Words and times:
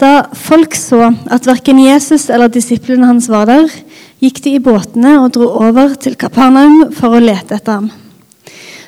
Da 0.00 0.26
folk 0.34 0.74
så 0.74 1.12
at 1.30 1.46
verken 1.46 1.78
Jesus 1.78 2.26
eller 2.32 2.50
disiplene 2.50 3.06
hans 3.06 3.28
var 3.30 3.46
der, 3.46 3.70
gikk 4.22 4.40
de 4.42 4.56
i 4.56 4.62
båtene 4.62 5.18
og 5.20 5.34
dro 5.36 5.50
over 5.68 5.94
til 6.00 6.16
Kapernaum 6.18 6.90
for 6.96 7.14
å 7.14 7.22
lete 7.22 7.58
etter 7.58 7.78
ham. 7.78 7.90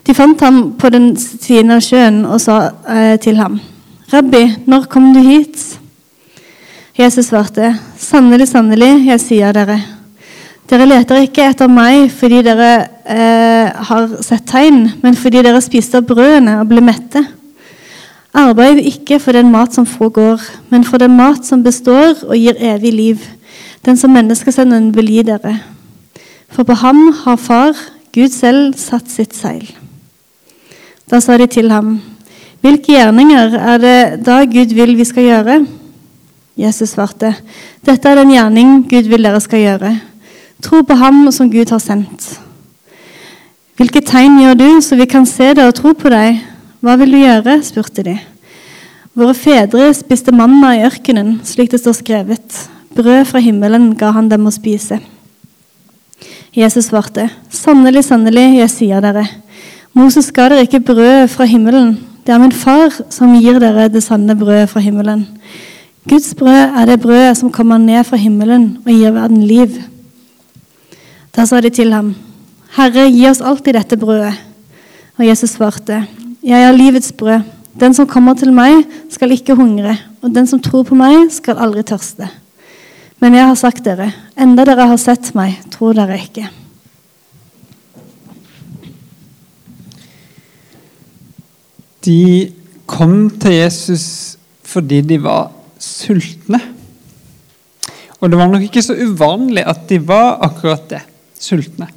De 0.06 0.14
fant 0.14 0.40
ham 0.42 0.60
på 0.78 0.90
den 0.94 1.12
siden 1.18 1.74
av 1.74 1.82
sjøen 1.82 2.22
og 2.26 2.40
sa 2.42 2.58
eh, 2.90 3.16
til 3.22 3.38
ham, 3.42 3.58
'Rabbi, 4.06 4.66
når 4.66 4.86
kom 4.86 5.12
du 5.14 5.20
hit?' 5.20 5.78
Jesus 6.96 7.26
svarte, 7.30 7.74
'Sannelig, 7.98 8.48
sannelig, 8.48 9.06
jeg 9.06 9.20
sier 9.20 9.52
dere.' 9.52 9.82
Dere 10.66 10.86
leter 10.86 11.22
ikke 11.22 11.44
etter 11.46 11.70
meg 11.70 12.08
fordi 12.10 12.40
dere 12.42 12.70
eh, 13.06 13.70
har 13.70 14.06
sett 14.26 14.48
tegn, 14.50 14.80
men 15.02 15.14
fordi 15.14 15.44
dere 15.46 15.62
spiste 15.62 16.00
opp 16.00 16.08
brødene 16.10 16.56
og 16.58 16.66
ble 16.72 16.82
mette. 16.82 17.22
Arbeid 18.36 18.82
ikke 18.84 19.16
for 19.22 19.32
den 19.32 19.48
mat 19.48 19.72
som 19.74 19.86
forgår, 19.88 20.42
men 20.68 20.84
for 20.84 21.00
den 21.00 21.14
mat 21.16 21.46
som 21.46 21.62
består 21.64 22.18
og 22.26 22.36
gir 22.36 22.58
evig 22.60 22.92
liv, 22.92 23.22
den 23.86 23.96
som 23.96 24.12
menneskesønnen 24.12 24.90
vil 24.96 25.08
gi 25.08 25.22
dere. 25.24 25.54
For 26.52 26.68
på 26.68 26.76
ham 26.76 27.08
har 27.22 27.40
Far, 27.40 27.72
Gud 28.12 28.34
selv, 28.34 28.76
satt 28.76 29.08
sitt 29.12 29.32
seil. 29.36 29.64
Da 31.08 31.20
sa 31.20 31.38
de 31.38 31.46
til 31.46 31.72
ham, 31.72 31.96
Hvilke 32.60 32.96
gjerninger 32.96 33.52
er 33.54 33.78
det 33.78 33.98
da 34.26 34.40
Gud 34.44 34.72
vil 34.74 34.96
vi 34.98 35.04
skal 35.06 35.22
gjøre? 35.22 35.56
Jesus 36.56 36.96
svarte, 36.96 37.34
Dette 37.84 38.08
er 38.08 38.18
den 38.18 38.32
gjerning 38.32 38.80
Gud 38.90 39.08
vil 39.12 39.22
dere 39.22 39.40
skal 39.44 39.60
gjøre 39.60 39.92
Tro 40.64 40.80
på 40.82 40.96
ham 40.96 41.26
som 41.32 41.50
Gud 41.52 41.70
har 41.70 41.78
sendt. 41.84 42.40
Hvilke 43.76 44.00
tegn 44.00 44.40
gjør 44.40 44.54
du, 44.56 44.68
så 44.80 44.96
vi 44.96 45.04
kan 45.04 45.26
se 45.28 45.52
det 45.54 45.66
og 45.68 45.74
tro 45.76 45.92
på 45.92 46.08
deg? 46.08 46.40
Hva 46.86 46.94
vil 47.00 47.16
du 47.16 47.18
gjøre? 47.18 47.56
spurte 47.66 48.04
de. 48.06 48.12
Våre 49.18 49.32
fedre 49.34 49.88
spiste 49.96 50.30
manna 50.30 50.68
i 50.76 50.84
ørkenen, 50.86 51.40
slik 51.42 51.72
det 51.72 51.80
står 51.80 51.96
skrevet. 51.98 52.58
Brød 52.94 53.24
fra 53.26 53.40
himmelen 53.42 53.88
ga 53.98 54.12
han 54.14 54.28
dem 54.30 54.44
å 54.46 54.52
spise. 54.54 55.00
Jesus 56.54 56.86
svarte, 56.92 57.24
sannelig, 57.50 58.04
sannelig, 58.06 58.44
jeg 58.60 58.70
sier 58.70 59.02
dere, 59.02 59.24
Moses 59.98 60.28
ga 60.30 60.44
dere 60.52 60.68
ikke 60.68 60.84
brød 60.92 61.32
fra 61.32 61.48
himmelen. 61.50 61.96
Det 62.22 62.36
er 62.36 62.38
min 62.38 62.54
far 62.54 62.94
som 63.10 63.32
gir 63.34 63.58
dere 63.58 63.88
det 63.90 64.04
sanne 64.04 64.36
brødet 64.38 64.68
fra 64.70 64.82
himmelen. 64.84 65.24
Guds 66.06 66.36
brød 66.38 66.76
er 66.78 66.86
det 66.86 67.00
brødet 67.02 67.40
som 67.40 67.50
kommer 67.50 67.82
ned 67.82 68.06
fra 68.06 68.20
himmelen 68.20 68.76
og 68.84 68.92
gir 68.92 69.16
verden 69.16 69.42
liv. 69.42 69.74
Da 71.34 71.48
sa 71.50 71.58
de 71.58 71.74
til 71.74 71.90
ham, 71.96 72.14
Herre, 72.78 73.08
gi 73.10 73.26
oss 73.26 73.42
alltid 73.42 73.74
dette 73.74 73.98
brødet. 73.98 74.36
Og 75.18 75.26
Jesus 75.26 75.56
svarte, 75.58 76.04
Jeg 76.46 76.62
er 76.62 76.76
livets 76.78 77.10
brød. 77.10 77.42
Den 77.74 77.94
som 77.96 78.06
kommer 78.06 78.36
til 78.38 78.52
meg, 78.54 78.84
skal 79.10 79.32
ikke 79.34 79.56
hungre, 79.58 79.96
og 80.22 80.30
den 80.30 80.46
som 80.46 80.60
tror 80.62 80.84
på 80.86 80.94
meg, 80.94 81.26
skal 81.34 81.58
aldri 81.58 81.82
tørste. 81.84 82.28
Men 83.18 83.34
jeg 83.34 83.48
har 83.48 83.56
sagt 83.58 83.82
dere, 83.82 84.12
enda 84.38 84.62
dere 84.68 84.86
har 84.86 85.00
sett 85.00 85.32
meg, 85.34 85.56
tror 85.74 85.96
dere 85.98 86.20
ikke. 86.22 86.46
De 92.06 92.20
kom 92.86 93.26
til 93.42 93.56
Jesus 93.56 94.06
fordi 94.66 95.00
de 95.02 95.18
var 95.24 95.50
sultne. 95.82 96.60
Og 98.20 98.30
det 98.30 98.38
var 98.38 98.52
nok 98.52 98.68
ikke 98.68 98.84
så 98.86 98.94
uvanlig 98.94 99.66
at 99.66 99.82
de 99.90 99.98
var 99.98 100.38
akkurat 100.46 100.86
det 100.94 101.02
sultne. 101.42 101.90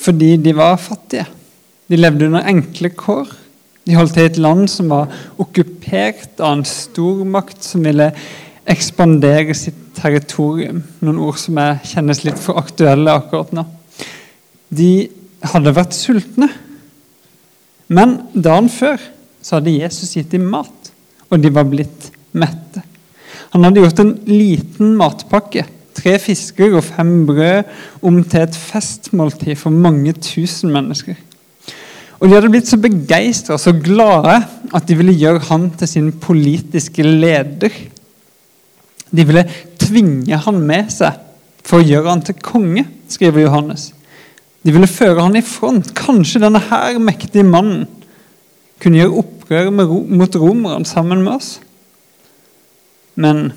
Fordi 0.00 0.32
de 0.40 0.56
var 0.56 0.80
fattige. 0.80 1.26
De 1.90 2.00
levde 2.00 2.30
under 2.30 2.48
enkle 2.48 2.92
kår. 2.96 3.36
De 3.90 3.96
holdt 3.98 4.12
til 4.14 4.22
i 4.22 4.30
et 4.30 4.38
land 4.38 4.68
som 4.70 4.92
var 4.92 5.10
okkupert 5.42 6.38
av 6.38 6.60
en 6.60 6.66
stormakt 6.68 7.64
som 7.66 7.82
ville 7.82 8.12
ekspandere 8.70 9.56
sitt 9.58 9.80
territorium. 9.96 10.84
Noen 11.02 11.18
ord 11.26 11.40
som 11.42 11.58
jeg 11.58 11.90
kjennes 11.90 12.20
litt 12.22 12.38
for 12.38 12.60
aktuelle 12.60 13.16
akkurat 13.18 13.50
nå. 13.56 13.64
De 14.70 15.08
hadde 15.42 15.72
vært 15.74 15.96
sultne. 15.98 16.46
Men 17.90 18.20
dagen 18.30 18.70
før 18.70 19.02
så 19.42 19.58
hadde 19.58 19.74
Jesus 19.74 20.14
gitt 20.14 20.30
dem 20.36 20.46
mat, 20.52 20.92
og 21.26 21.42
de 21.42 21.50
var 21.50 21.66
blitt 21.66 22.12
mette. 22.30 22.84
Han 23.50 23.66
hadde 23.66 23.82
gjort 23.82 24.04
en 24.04 24.14
liten 24.30 24.94
matpakke 25.00 25.64
tre 25.98 26.14
fisker 26.22 26.76
og 26.78 26.86
fem 26.86 27.24
brød 27.26 28.06
om 28.06 28.22
til 28.22 28.44
et 28.44 28.54
festmåltid 28.54 29.58
for 29.58 29.74
mange 29.74 30.14
tusen 30.22 30.70
mennesker. 30.70 31.18
Og 32.20 32.28
De 32.28 32.36
hadde 32.36 32.50
blitt 32.52 32.68
så 32.68 32.76
begeistra 32.80 33.56
og 33.56 33.62
så 33.62 33.72
glade 33.72 34.36
at 34.76 34.86
de 34.88 34.96
ville 34.98 35.16
gjøre 35.16 35.46
han 35.48 35.70
til 35.80 35.88
sin 35.88 36.10
politiske 36.20 37.04
leder. 37.06 37.72
De 39.10 39.24
ville 39.26 39.46
tvinge 39.80 40.36
han 40.44 40.60
med 40.60 40.92
seg 40.92 41.16
for 41.64 41.80
å 41.80 41.86
gjøre 41.86 42.12
han 42.12 42.22
til 42.24 42.36
konge, 42.44 42.84
skriver 43.10 43.46
Johannes. 43.46 43.90
De 44.60 44.74
ville 44.74 44.90
føre 44.90 45.24
han 45.24 45.38
i 45.38 45.44
front. 45.44 45.94
Kanskje 45.96 46.42
denne 46.44 46.60
her 46.68 47.00
mektige 47.00 47.46
mannen 47.48 47.88
kunne 48.80 49.00
gjøre 49.00 49.24
opprør 49.24 49.72
mot 49.72 50.36
romerne 50.36 50.88
sammen 50.88 51.24
med 51.24 51.38
oss. 51.38 51.50
Men 53.16 53.50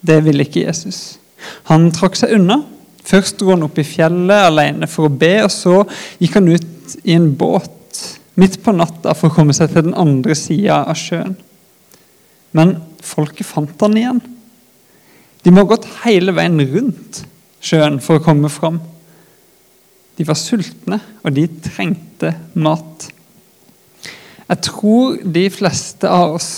det 0.00 0.22
ville 0.24 0.44
ikke 0.48 0.64
Jesus. 0.64 1.18
Han 1.68 1.90
trakk 1.94 2.16
seg 2.18 2.34
unna. 2.38 2.62
Først 3.08 3.38
dro 3.40 3.52
han 3.54 3.64
opp 3.64 3.78
i 3.80 3.86
fjellet 3.86 4.48
alene 4.48 4.88
for 4.90 5.08
å 5.08 5.12
be, 5.12 5.34
og 5.44 5.52
så 5.52 5.82
gikk 6.20 6.40
han 6.40 6.50
ut 6.52 6.96
i 7.04 7.16
en 7.16 7.30
båt 7.36 7.77
midt 8.38 8.60
på 8.62 8.74
natta 8.76 9.14
for 9.18 9.30
å 9.30 9.34
komme 9.34 9.54
seg 9.56 9.72
til 9.72 9.88
den 9.88 9.96
andre 9.98 10.36
sida 10.38 10.84
av 10.86 10.98
sjøen. 10.98 11.34
Men 12.56 12.76
folket 13.04 13.46
fant 13.46 13.82
han 13.82 13.98
igjen. 13.98 14.22
De 15.42 15.52
må 15.52 15.64
ha 15.64 15.70
gått 15.72 15.88
hele 16.04 16.34
veien 16.36 16.60
rundt 16.72 17.22
sjøen 17.64 17.98
for 18.02 18.18
å 18.18 18.24
komme 18.24 18.50
fram. 18.52 18.80
De 20.18 20.26
var 20.26 20.38
sultne, 20.38 20.98
og 21.22 21.34
de 21.34 21.46
trengte 21.62 22.32
mat. 22.58 23.06
Jeg 24.48 24.64
tror 24.66 25.18
de 25.22 25.44
fleste 25.52 26.10
av 26.10 26.38
oss 26.38 26.50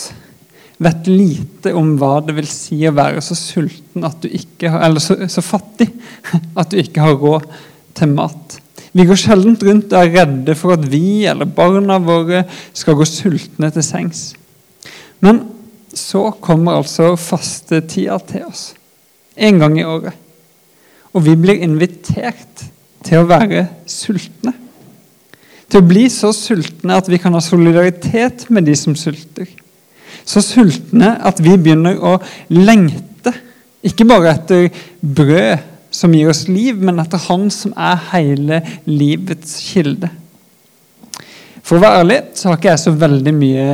vet 0.81 1.09
lite 1.11 1.75
om 1.77 1.93
hva 2.01 2.21
det 2.25 2.37
vil 2.39 2.49
si 2.49 2.79
å 2.89 2.95
være 2.97 3.21
så 3.25 3.37
sulten 3.37 4.07
at 4.07 4.23
du 4.23 4.31
ikke 4.33 4.71
har, 4.73 4.87
eller 4.87 5.03
så, 5.05 5.19
så 5.29 5.45
fattig 5.45 5.91
at 6.61 6.73
du 6.73 6.79
ikke 6.81 7.05
har 7.05 7.19
råd 7.21 7.49
til 7.99 8.15
mat. 8.15 8.57
Vi 8.97 9.07
går 9.07 9.19
sjelden 9.19 9.57
rundt 9.61 9.93
og 9.93 10.01
er 10.01 10.15
redde 10.19 10.57
for 10.59 10.75
at 10.75 10.85
vi 10.91 11.23
eller 11.31 11.47
barna 11.47 12.01
våre 12.03 12.43
skal 12.75 12.99
gå 12.99 13.07
sultne 13.07 13.71
til 13.75 13.87
sengs. 13.87 14.23
Men 15.23 15.45
så 15.95 16.31
kommer 16.43 16.81
altså 16.81 17.13
fastetida 17.19 18.19
til 18.27 18.49
oss. 18.49 18.71
En 19.37 19.61
gang 19.63 19.79
i 19.79 19.87
året. 19.87 20.17
Og 21.15 21.25
vi 21.27 21.37
blir 21.39 21.63
invitert 21.63 22.67
til 23.07 23.23
å 23.23 23.29
være 23.31 23.67
sultne. 23.91 24.55
Til 25.71 25.83
å 25.83 25.87
bli 25.87 26.09
så 26.11 26.33
sultne 26.35 26.99
at 26.99 27.09
vi 27.11 27.19
kan 27.23 27.35
ha 27.35 27.43
solidaritet 27.43 28.49
med 28.51 28.67
de 28.67 28.75
som 28.79 28.97
sulter 28.99 29.49
så 30.31 30.43
sultne 30.45 31.15
at 31.27 31.41
vi 31.43 31.57
begynner 31.59 31.99
å 31.99 32.17
lengte. 32.53 33.33
Ikke 33.87 34.07
bare 34.09 34.35
etter 34.35 34.69
brød 35.01 35.67
som 35.91 36.15
gir 36.15 36.31
oss 36.31 36.47
liv, 36.49 36.79
men 36.79 37.01
etter 37.03 37.23
Han 37.29 37.49
som 37.55 37.75
er 37.77 37.99
hele 38.13 38.61
livets 38.87 39.59
kilde. 39.71 40.11
For 41.67 41.79
å 41.79 41.83
være 41.83 42.05
ærlig 42.05 42.21
så 42.39 42.49
har 42.51 42.61
ikke 42.61 42.73
jeg 42.73 42.85
så 42.85 42.95
veldig 42.99 43.35
mye 43.37 43.67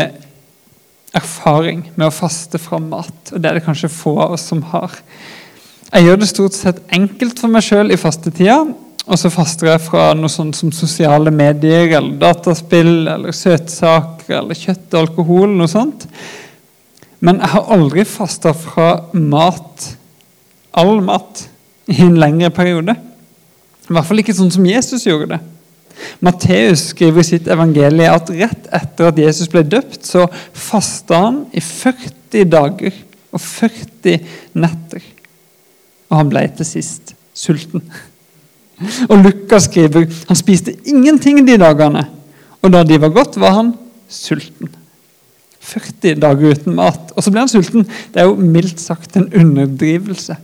erfaring 1.16 1.84
med 1.94 2.08
å 2.08 2.14
faste 2.14 2.60
fra 2.60 2.80
mat. 2.82 3.32
Og 3.32 3.40
det 3.40 3.50
er 3.50 3.58
det 3.58 3.66
kanskje 3.66 3.92
få 3.92 4.16
av 4.24 4.34
oss 4.36 4.46
som 4.50 4.62
har. 4.72 4.92
Jeg 5.92 6.08
gjør 6.08 6.18
det 6.20 6.28
stort 6.28 6.56
sett 6.56 6.82
enkelt 6.92 7.38
for 7.40 7.52
meg 7.52 7.64
sjøl 7.64 7.94
i 7.94 8.00
fastetida. 8.00 8.58
Og 9.06 9.20
så 9.20 9.30
faster 9.30 9.70
jeg 9.70 9.84
fra 9.84 10.08
noe 10.18 10.32
sånt 10.32 10.58
som 10.58 10.72
sosiale 10.74 11.30
medier 11.30 11.92
eller 11.94 12.16
dataspill 12.20 13.06
eller 13.06 13.36
søtsaker 13.36 14.40
eller 14.40 14.58
kjøtt 14.58 14.96
og 14.96 15.02
alkohol. 15.04 15.54
noe 15.54 15.70
sånt. 15.70 16.08
Men 17.22 17.38
jeg 17.40 17.52
har 17.54 17.70
aldri 17.76 18.04
fasta 18.04 18.52
fra 18.52 18.88
mat, 19.14 19.86
all 20.76 20.98
mat, 21.00 21.46
i 21.90 22.00
en 22.02 22.16
lengre 22.18 22.50
periode. 22.54 22.96
I 23.86 23.94
hvert 23.94 24.08
fall 24.08 24.22
ikke 24.22 24.34
sånn 24.34 24.52
som 24.54 24.66
Jesus 24.66 25.06
gjorde 25.06 25.36
det. 25.36 25.42
Matteus 26.20 26.90
skriver 26.90 27.22
i 27.22 27.26
sitt 27.26 27.46
evangelie 27.48 28.08
at 28.12 28.30
rett 28.32 28.66
etter 28.74 29.10
at 29.10 29.20
Jesus 29.20 29.48
ble 29.52 29.62
døpt, 29.64 30.02
så 30.04 30.26
fasta 30.52 31.22
han 31.24 31.38
i 31.56 31.62
40 31.62 32.48
dager 32.52 32.96
og 33.32 33.40
40 33.40 34.18
netter. 34.60 35.04
Og 36.10 36.18
han 36.20 36.30
ble 36.32 36.44
til 36.58 36.68
sist 36.68 37.14
sulten. 37.36 37.84
Og 39.08 39.16
Lukas 39.22 39.70
skriver 39.70 40.04
han 40.28 40.38
spiste 40.38 40.74
ingenting 40.84 41.40
de 41.46 41.56
dagene, 41.60 42.04
og 42.60 42.72
da 42.74 42.82
de 42.84 42.98
var 43.00 43.14
gått, 43.14 43.38
var 43.40 43.56
han 43.56 43.72
sulten. 44.12 44.68
40 45.66 46.20
dager 46.22 46.54
uten 46.54 46.76
mat. 46.78 47.10
Og 47.16 47.24
så 47.24 47.32
ble 47.32 47.42
han 47.42 47.50
sulten. 47.50 47.86
Det 48.12 48.22
er 48.22 48.28
jo 48.28 48.36
mildt 48.38 48.78
sagt 48.82 49.16
en 49.18 49.26
underdrivelse. 49.34 50.36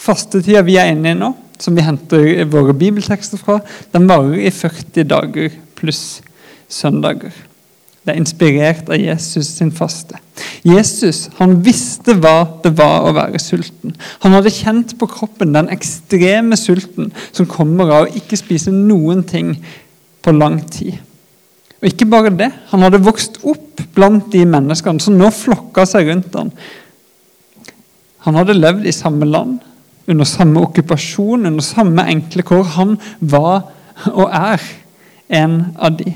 Fastetida 0.00 0.62
vi 0.64 0.78
er 0.80 0.94
inne 0.94 1.12
i 1.12 1.18
nå, 1.18 1.34
som 1.60 1.76
vi 1.76 1.84
henter 1.84 2.46
våre 2.48 2.72
bibeltekster 2.76 3.40
fra, 3.40 3.58
den 3.92 4.08
varer 4.08 4.38
i 4.46 4.52
40 4.54 5.04
dager 5.10 5.52
pluss 5.76 6.20
søndager. 6.70 7.34
Det 8.00 8.14
er 8.14 8.20
inspirert 8.22 8.88
av 8.88 8.96
Jesus 8.96 9.50
sin 9.58 9.72
faste. 9.76 10.16
Jesus 10.64 11.26
han 11.36 11.58
visste 11.64 12.14
hva 12.16 12.46
det 12.64 12.72
var 12.78 13.04
å 13.04 13.12
være 13.16 13.40
sulten. 13.42 13.92
Han 14.24 14.32
hadde 14.38 14.52
kjent 14.54 14.96
på 14.98 15.08
kroppen 15.10 15.52
den 15.52 15.68
ekstreme 15.72 16.56
sulten 16.56 17.12
som 17.28 17.48
kommer 17.50 17.92
av 17.92 18.06
å 18.06 18.20
ikke 18.22 18.40
spise 18.40 18.72
noen 18.72 19.20
ting 19.28 19.52
på 20.24 20.32
lang 20.32 20.62
tid. 20.72 20.96
Og 21.80 21.88
ikke 21.88 22.08
bare 22.08 22.32
det, 22.32 22.50
Han 22.72 22.82
hadde 22.84 23.04
vokst 23.04 23.40
opp 23.44 23.80
blant 23.96 24.32
de 24.32 24.44
menneskene 24.48 25.00
som 25.00 25.16
nå 25.16 25.30
flokka 25.32 25.86
seg 25.88 26.08
rundt 26.08 26.34
ham. 26.36 26.52
Han 28.24 28.36
hadde 28.36 28.56
levd 28.56 28.88
i 28.88 28.92
samme 28.92 29.28
land, 29.28 29.60
under 30.10 30.26
samme 30.28 30.62
okkupasjon, 30.66 31.46
under 31.46 31.64
samme 31.64 32.04
enkle 32.10 32.44
kår. 32.46 32.64
Han 32.76 32.96
var 33.20 33.70
og 34.10 34.26
er 34.32 34.62
en 35.40 35.56
av 35.78 35.96
de. 35.98 36.14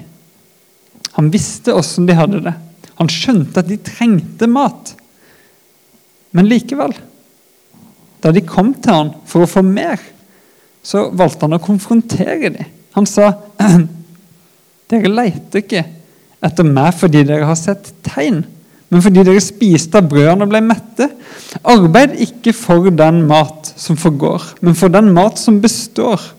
Han 1.14 1.30
visste 1.30 1.74
åssen 1.76 2.08
de 2.08 2.16
hadde 2.18 2.42
det. 2.46 2.54
Han 2.98 3.10
skjønte 3.10 3.62
at 3.62 3.70
de 3.70 3.78
trengte 3.82 4.48
mat. 4.50 4.94
Men 6.34 6.48
likevel, 6.50 6.94
da 8.22 8.32
de 8.34 8.42
kom 8.46 8.72
til 8.74 8.94
han 8.94 9.12
for 9.28 9.44
å 9.44 9.50
få 9.50 9.62
mer, 9.66 10.00
så 10.84 11.08
valgte 11.14 11.46
han 11.46 11.56
å 11.56 11.62
konfrontere 11.62 12.50
dem. 12.56 12.72
Han 12.94 13.06
sa, 13.10 13.32
'Dere 14.88 15.10
leter 15.10 15.62
ikke 15.62 15.84
etter 16.44 16.66
meg 16.68 16.92
fordi 16.98 17.24
dere 17.26 17.48
har 17.48 17.58
sett 17.58 17.88
tegn, 18.04 18.42
men 18.94 19.02
fordi 19.02 19.24
dere 19.26 19.42
spiste 19.42 19.98
av 19.98 20.06
brødene 20.08 20.46
og 20.46 20.54
ble 20.54 20.62
mette.' 20.62 21.10
'Arbeid 21.60 22.14
ikke 22.22 22.54
for 22.54 22.88
den 22.94 23.24
mat 23.26 23.72
som 23.76 23.98
forgår, 23.98 24.54
men 24.62 24.78
for 24.78 24.88
den 24.88 25.10
mat 25.14 25.38
som 25.42 25.60
består' 25.62 26.32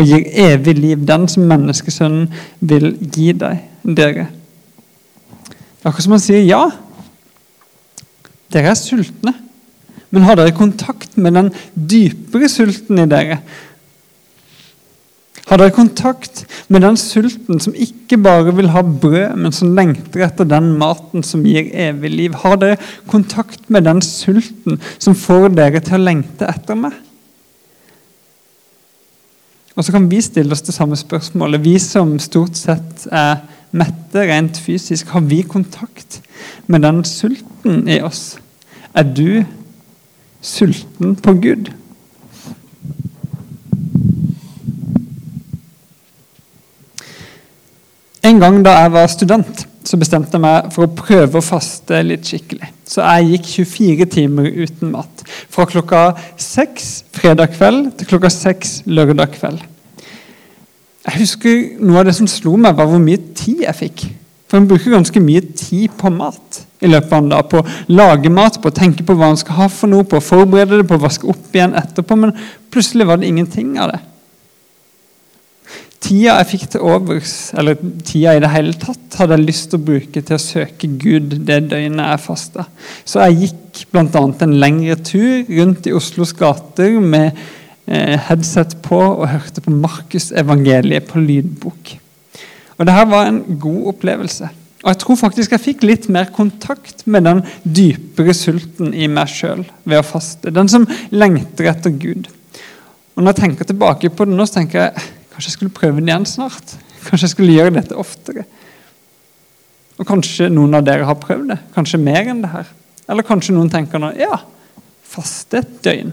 og 0.00 0.06
gir 0.08 0.24
evig 0.40 0.76
liv, 0.78 1.00
den 1.06 1.26
som 1.28 1.48
menneskesønnen 1.50 2.28
vil 2.60 2.94
gi 3.12 3.32
deg, 3.36 3.64
dere. 3.84 4.28
Det 5.80 5.84
er 5.84 5.90
akkurat 5.90 6.06
som 6.06 6.16
han 6.16 6.22
sier 6.24 6.44
ja. 6.44 6.62
Dere 8.52 8.72
er 8.72 8.78
sultne. 8.78 9.34
Men 10.10 10.26
har 10.26 10.38
dere 10.38 10.56
kontakt 10.56 11.14
med 11.20 11.36
den 11.36 11.50
dypere 11.74 12.48
sulten 12.50 12.98
i 12.98 13.08
dere? 13.10 13.38
Har 15.50 15.58
dere 15.58 15.74
kontakt 15.74 16.44
med 16.70 16.84
den 16.84 16.94
sulten 17.00 17.58
som 17.58 17.74
ikke 17.74 18.20
bare 18.22 18.52
vil 18.54 18.70
ha 18.70 18.84
brød, 18.86 19.34
men 19.34 19.54
som 19.54 19.72
lengter 19.74 20.22
etter 20.22 20.46
den 20.46 20.68
maten 20.78 21.24
som 21.26 21.42
gir 21.42 21.72
evig 21.74 22.12
liv? 22.12 22.36
Har 22.38 22.60
dere 22.60 22.78
kontakt 23.10 23.64
med 23.66 23.82
den 23.88 23.98
sulten 24.06 24.78
som 25.02 25.16
får 25.18 25.48
dere 25.56 25.82
til 25.82 25.98
å 25.98 26.04
lengte 26.06 26.46
etter 26.46 26.78
meg? 26.78 26.94
Og 29.74 29.82
så 29.82 29.94
kan 29.96 30.06
vi 30.12 30.20
stille 30.22 30.54
oss 30.54 30.62
det 30.62 30.76
samme 30.76 30.98
spørsmålet. 30.98 31.64
Vi 31.66 31.74
som 31.82 32.14
stort 32.22 32.54
sett 32.58 33.08
er 33.10 33.42
mette 33.74 34.26
rent 34.30 34.58
fysisk, 34.62 35.10
har 35.14 35.26
vi 35.26 35.42
kontakt 35.42 36.20
med 36.70 36.86
den 36.86 37.02
sulten 37.08 37.90
i 37.90 37.98
oss? 38.06 38.36
Er 38.94 39.02
du 39.02 39.42
sulten 40.42 41.16
på 41.18 41.34
Gud? 41.42 41.74
En 48.30 48.38
gang 48.38 48.60
da 48.62 48.76
jeg 48.76 48.90
var 48.94 49.08
student, 49.10 49.62
så 49.82 49.98
bestemte 49.98 50.36
jeg 50.36 50.42
meg 50.44 50.68
for 50.70 50.86
å 50.86 50.92
prøve 50.94 51.40
å 51.40 51.42
faste 51.42 51.98
litt 52.06 52.28
skikkelig. 52.28 52.68
Så 52.86 53.02
jeg 53.02 53.40
gikk 53.40 53.48
24 53.66 54.06
timer 54.12 54.46
uten 54.46 54.92
mat. 54.92 55.24
Fra 55.50 55.66
klokka 55.66 56.02
6 56.38 56.90
fredag 57.16 57.56
kveld 57.56 57.88
til 57.98 58.10
klokka 58.12 58.30
6 58.30 58.74
lørdag 58.86 59.34
kveld. 59.34 59.64
Jeg 61.08 61.16
husker 61.16 61.56
Noe 61.80 62.02
av 62.02 62.06
det 62.06 62.14
som 62.20 62.28
slo 62.30 62.54
meg, 62.60 62.76
var 62.78 62.86
hvor 62.86 63.02
mye 63.02 63.18
tid 63.34 63.64
jeg 63.64 63.78
fikk. 63.80 64.04
For 64.50 64.60
En 64.60 64.68
bruker 64.70 64.94
ganske 64.94 65.22
mye 65.24 65.42
tid 65.56 65.96
på 65.98 66.12
mat 66.14 66.60
i 66.84 66.90
løpet 66.90 67.16
av 67.16 67.24
en 67.24 67.32
dag. 67.32 67.50
På 67.50 67.64
å 67.64 67.66
lage 67.90 68.30
mat, 68.30 68.60
på 68.62 68.70
å 68.70 68.76
tenke 68.76 69.06
på 69.06 69.16
hva 69.18 69.32
en 69.32 69.42
skal 69.42 69.58
ha 69.64 69.68
for 69.72 69.90
noe, 69.90 70.06
på 70.06 70.20
å 70.20 70.26
forberede 70.26 70.78
det, 70.82 70.86
på 70.86 71.00
å 71.00 71.02
vaske 71.02 71.26
opp 71.30 71.56
igjen 71.56 71.74
etterpå. 71.78 72.20
Men 72.20 72.36
plutselig 72.70 73.10
var 73.10 73.18
det 73.18 73.32
ingenting 73.32 73.74
av 73.80 73.96
det. 73.96 74.00
Tida 76.00 76.38
jeg 76.38 76.48
fikk 76.54 76.66
til 76.72 76.84
overs, 76.88 77.34
eller 77.60 77.76
tida 78.08 78.32
i 78.34 78.40
det 78.40 78.50
hele 78.54 78.72
tatt, 78.80 79.18
hadde 79.20 79.36
jeg 79.36 79.46
lyst 79.50 79.68
til 79.70 79.80
å 79.80 79.86
bruke 79.90 80.22
til 80.22 80.36
å 80.36 80.40
søke 80.40 80.88
Gud 81.00 81.34
det 81.46 81.58
døgnet 81.68 82.06
jeg 82.06 82.24
fasta. 82.24 82.64
Så 83.04 83.20
jeg 83.26 83.50
gikk 83.50 83.82
bl.a. 83.92 84.22
en 84.24 84.60
lengre 84.62 84.96
tur 85.04 85.44
rundt 85.50 85.88
i 85.90 85.94
Oslos 85.96 86.32
gater 86.36 86.96
med 87.04 87.36
Eh, 87.90 88.14
headset 88.28 88.76
på 88.84 88.98
og 89.00 89.26
hørte 89.32 89.64
på 89.64 89.72
Markus-evangeliet 89.74 91.08
på 91.10 91.18
lydbok. 91.18 91.96
Og 92.78 92.86
Dette 92.86 93.06
var 93.10 93.26
en 93.26 93.40
god 93.58 93.88
opplevelse. 93.94 94.50
Og 94.84 94.88
Jeg 94.88 94.98
tror 95.02 95.16
faktisk 95.16 95.50
jeg 95.50 95.60
fikk 95.64 95.82
litt 95.82 96.06
mer 96.08 96.30
kontakt 96.30 97.02
med 97.06 97.26
den 97.26 97.42
dypere 97.64 98.32
sulten 98.32 98.94
i 98.94 99.08
meg 99.10 99.28
sjøl 99.28 99.64
ved 99.84 99.98
å 99.98 100.06
faste. 100.06 100.52
Den 100.54 100.70
som 100.70 100.86
lengter 101.10 101.66
etter 101.72 101.90
Gud. 101.90 102.28
Og 103.16 103.24
Når 103.24 103.32
jeg 103.32 103.40
tenker 103.42 103.64
tilbake 103.64 104.10
på 104.14 104.24
det 104.24 104.38
nå, 104.38 104.46
så 104.46 104.60
tenker 104.60 104.86
jeg 104.86 105.08
kanskje 105.40 105.54
jeg 105.54 105.56
skulle 105.56 105.72
prøve 105.72 105.96
den 105.96 106.10
igjen 106.10 106.26
snart. 106.28 106.74
Kanskje 107.06 107.24
jeg 107.24 107.32
skulle 107.32 107.54
gjøre 107.56 107.72
dette 107.78 107.96
oftere. 107.96 108.44
Og 109.96 110.04
Kanskje 110.08 110.50
noen 110.52 110.76
av 110.76 110.84
dere 110.84 111.08
har 111.08 111.16
prøvd 111.16 111.54
det. 111.54 111.56
Kanskje 111.72 112.00
mer 112.00 112.28
enn 112.28 112.42
det 112.44 112.50
her. 112.52 112.68
Eller 113.08 113.24
kanskje 113.24 113.54
noen 113.56 113.70
tenker 113.72 114.00
nå 114.00 114.12
ja, 114.20 114.36
faste 115.08 115.62
et 115.62 115.78
døgn 115.82 116.12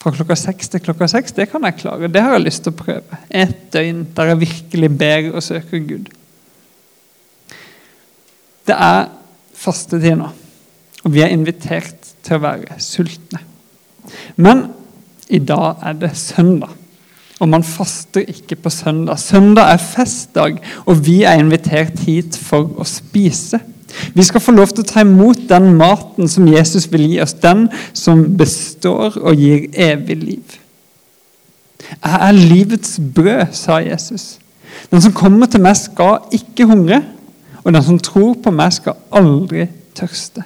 fra 0.00 0.12
klokka 0.16 0.36
seks 0.38 0.70
til 0.72 0.80
klokka 0.80 1.08
seks, 1.12 1.34
det 1.36 1.50
kan 1.52 1.64
jeg 1.66 1.76
klare. 1.82 2.08
Det 2.08 2.22
har 2.24 2.36
jeg 2.36 2.46
lyst 2.46 2.62
til 2.64 2.72
å 2.72 2.78
prøve. 2.78 3.18
Et 3.28 3.56
døgn 3.72 4.06
der 4.16 4.30
jeg 4.30 4.40
virkelig 4.46 4.90
ber 5.00 5.28
og 5.34 5.44
søker 5.44 5.82
Gud. 5.84 6.08
Det 8.68 8.76
er 8.76 9.10
fastetid 9.60 10.16
nå, 10.20 10.30
og 11.04 11.12
vi 11.12 11.24
er 11.24 11.34
invitert 11.34 12.12
til 12.24 12.38
å 12.38 12.44
være 12.46 12.78
sultne. 12.80 13.42
Men 14.40 14.70
i 15.28 15.40
dag 15.44 15.82
er 15.84 15.98
det 16.00 16.14
søndag, 16.16 16.72
og 17.40 17.48
man 17.48 17.64
faster 17.64 18.20
ikke 18.28 18.56
på 18.60 18.70
søndag. 18.70 19.18
Søndag 19.18 19.72
er 19.72 19.82
festdag, 19.82 20.58
og 20.84 21.06
vi 21.06 21.22
er 21.22 21.40
invitert 21.40 22.02
hit 22.04 22.36
for 22.36 22.68
å 22.76 22.84
spise. 22.84 23.60
Vi 24.14 24.22
skal 24.22 24.42
få 24.44 24.52
lov 24.54 24.70
til 24.70 24.84
å 24.84 24.90
ta 24.90 25.02
imot 25.04 25.46
den 25.48 25.72
maten 25.78 26.28
som 26.30 26.48
Jesus 26.48 26.86
vil 26.92 27.08
gi 27.08 27.20
oss, 27.24 27.34
den 27.40 27.66
som 27.96 28.22
består 28.38 29.16
og 29.18 29.40
gir 29.40 29.66
evig 29.72 30.18
liv. 30.20 30.60
Jeg 31.90 32.20
er 32.28 32.36
livets 32.36 33.00
brød, 33.14 33.56
sa 33.56 33.80
Jesus. 33.82 34.36
Den 34.92 35.02
som 35.02 35.16
kommer 35.16 35.48
til 35.50 35.64
meg, 35.64 35.76
skal 35.80 36.20
ikke 36.36 36.68
hungre, 36.70 37.02
og 37.64 37.74
den 37.74 37.84
som 37.84 37.98
tror 37.98 38.36
på 38.44 38.52
meg, 38.54 38.72
skal 38.76 39.00
aldri 39.16 39.66
tørste. 39.96 40.44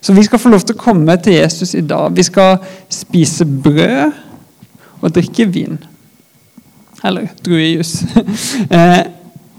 Så 0.00 0.12
vi 0.14 0.22
skal 0.22 0.38
få 0.38 0.52
lov 0.52 0.62
til 0.62 0.76
å 0.76 0.84
komme 0.84 1.16
til 1.18 1.40
Jesus 1.40 1.74
i 1.74 1.82
dag. 1.82 2.12
Vi 2.14 2.22
skal 2.22 2.60
spise 2.92 3.48
brød 3.48 4.12
og 5.00 5.14
drikke 5.16 5.48
vin. 5.50 5.80
Eller 7.04 7.28
druejus. 7.44 8.00
Eh, 8.76 9.02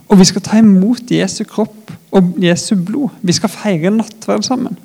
og 0.07 0.19
vi 0.21 0.25
skal 0.27 0.43
ta 0.43 0.57
imot 0.61 1.11
Jesu 1.11 1.43
kropp 1.47 1.91
og 2.15 2.37
Jesu 2.39 2.75
blod. 2.79 3.15
Vi 3.21 3.35
skal 3.35 3.51
feire 3.51 3.91
nattverd 3.91 4.45
sammen. 4.47 4.77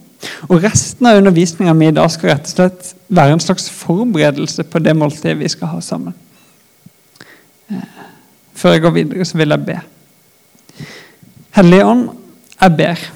Og 0.49 0.63
Resten 0.63 1.07
av 1.07 1.19
undervisninga 1.19 1.75
mi 1.75 1.91
skal 1.93 2.33
rett 2.33 2.47
og 2.47 2.53
slett 2.53 2.91
være 3.09 3.37
en 3.37 3.43
slags 3.43 3.69
forberedelse 3.71 4.65
på 4.65 4.83
det 4.83 4.95
måltidet 4.99 5.39
vi 5.39 5.51
skal 5.51 5.75
ha 5.75 5.81
sammen. 5.81 6.15
Eh, 7.71 8.03
før 8.55 8.77
jeg 8.77 8.85
går 8.85 8.97
videre, 8.99 9.25
så 9.25 9.39
vil 9.39 9.55
jeg 9.55 9.67
be. 9.67 9.79
Hellige 11.57 11.87
Ånd, 11.87 12.09
jeg 12.61 12.77
ber 12.79 13.07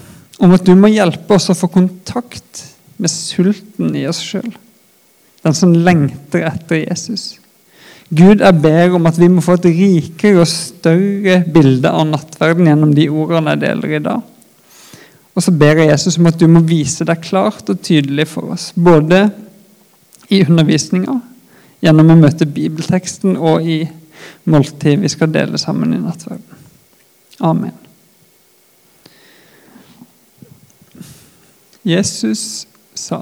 om 0.43 0.53
at 0.53 0.67
du 0.67 0.75
må 0.77 0.91
hjelpe 0.93 1.39
oss 1.39 1.51
å 1.51 1.57
få 1.57 1.71
kontakt 1.73 2.65
med 3.01 3.13
sulten 3.13 3.95
i 3.97 4.07
oss 4.09 4.21
sjøl. 4.25 4.51
Den 5.45 5.55
som 5.55 5.73
lengter 5.73 6.47
etter 6.49 6.83
Jesus. 6.83 7.37
Gud, 8.07 8.39
jeg 8.39 8.63
ber 8.63 8.95
om 8.95 9.09
at 9.11 9.17
vi 9.19 9.27
må 9.31 9.43
få 9.43 9.57
et 9.59 9.67
rikere 9.75 10.45
og 10.45 10.51
større 10.51 11.41
bilde 11.51 11.91
av 11.91 12.07
nattverden 12.07 12.69
gjennom 12.69 12.93
de 12.95 13.09
ordene 13.11 13.57
jeg 13.57 13.63
deler 13.65 13.97
i 13.97 14.03
dag. 14.05 14.21
Og 15.35 15.43
så 15.43 15.53
ber 15.53 15.83
jeg 15.83 15.91
Jesus 15.91 16.21
om 16.21 16.29
at 16.31 16.39
du 16.39 16.47
må 16.49 16.63
vise 16.65 17.05
deg 17.05 17.25
klart 17.25 17.67
og 17.73 17.83
tydelig 17.85 18.29
for 18.31 18.55
oss. 18.55 18.71
Både 18.79 19.27
i 20.31 20.41
undervisninga, 20.47 21.19
gjennom 21.83 22.15
å 22.15 22.19
møte 22.23 22.47
bibelteksten 22.47 23.35
og 23.37 23.67
i 23.67 23.81
måltid 24.47 25.03
vi 25.03 25.11
skal 25.11 25.35
dele 25.35 25.59
sammen 25.61 25.93
i 25.93 26.01
nattverden. 26.01 26.63
Amen. 27.45 27.75
Jesus 31.87 32.65
sa 32.97 33.21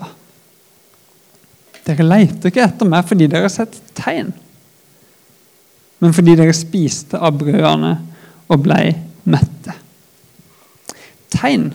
Dere 1.84 2.04
leter 2.06 2.48
ikke 2.48 2.62
etter 2.64 2.88
meg 2.88 3.04
fordi 3.04 3.26
dere 3.28 3.44
har 3.44 3.52
sett 3.52 3.74
tegn 3.98 4.30
men 6.02 6.14
fordi 6.16 6.34
dere 6.38 6.56
spiste 6.56 7.20
av 7.20 7.38
brødene 7.40 7.94
og 8.50 8.64
blei 8.64 8.90
mette. 9.30 9.76
Tegn 11.34 11.70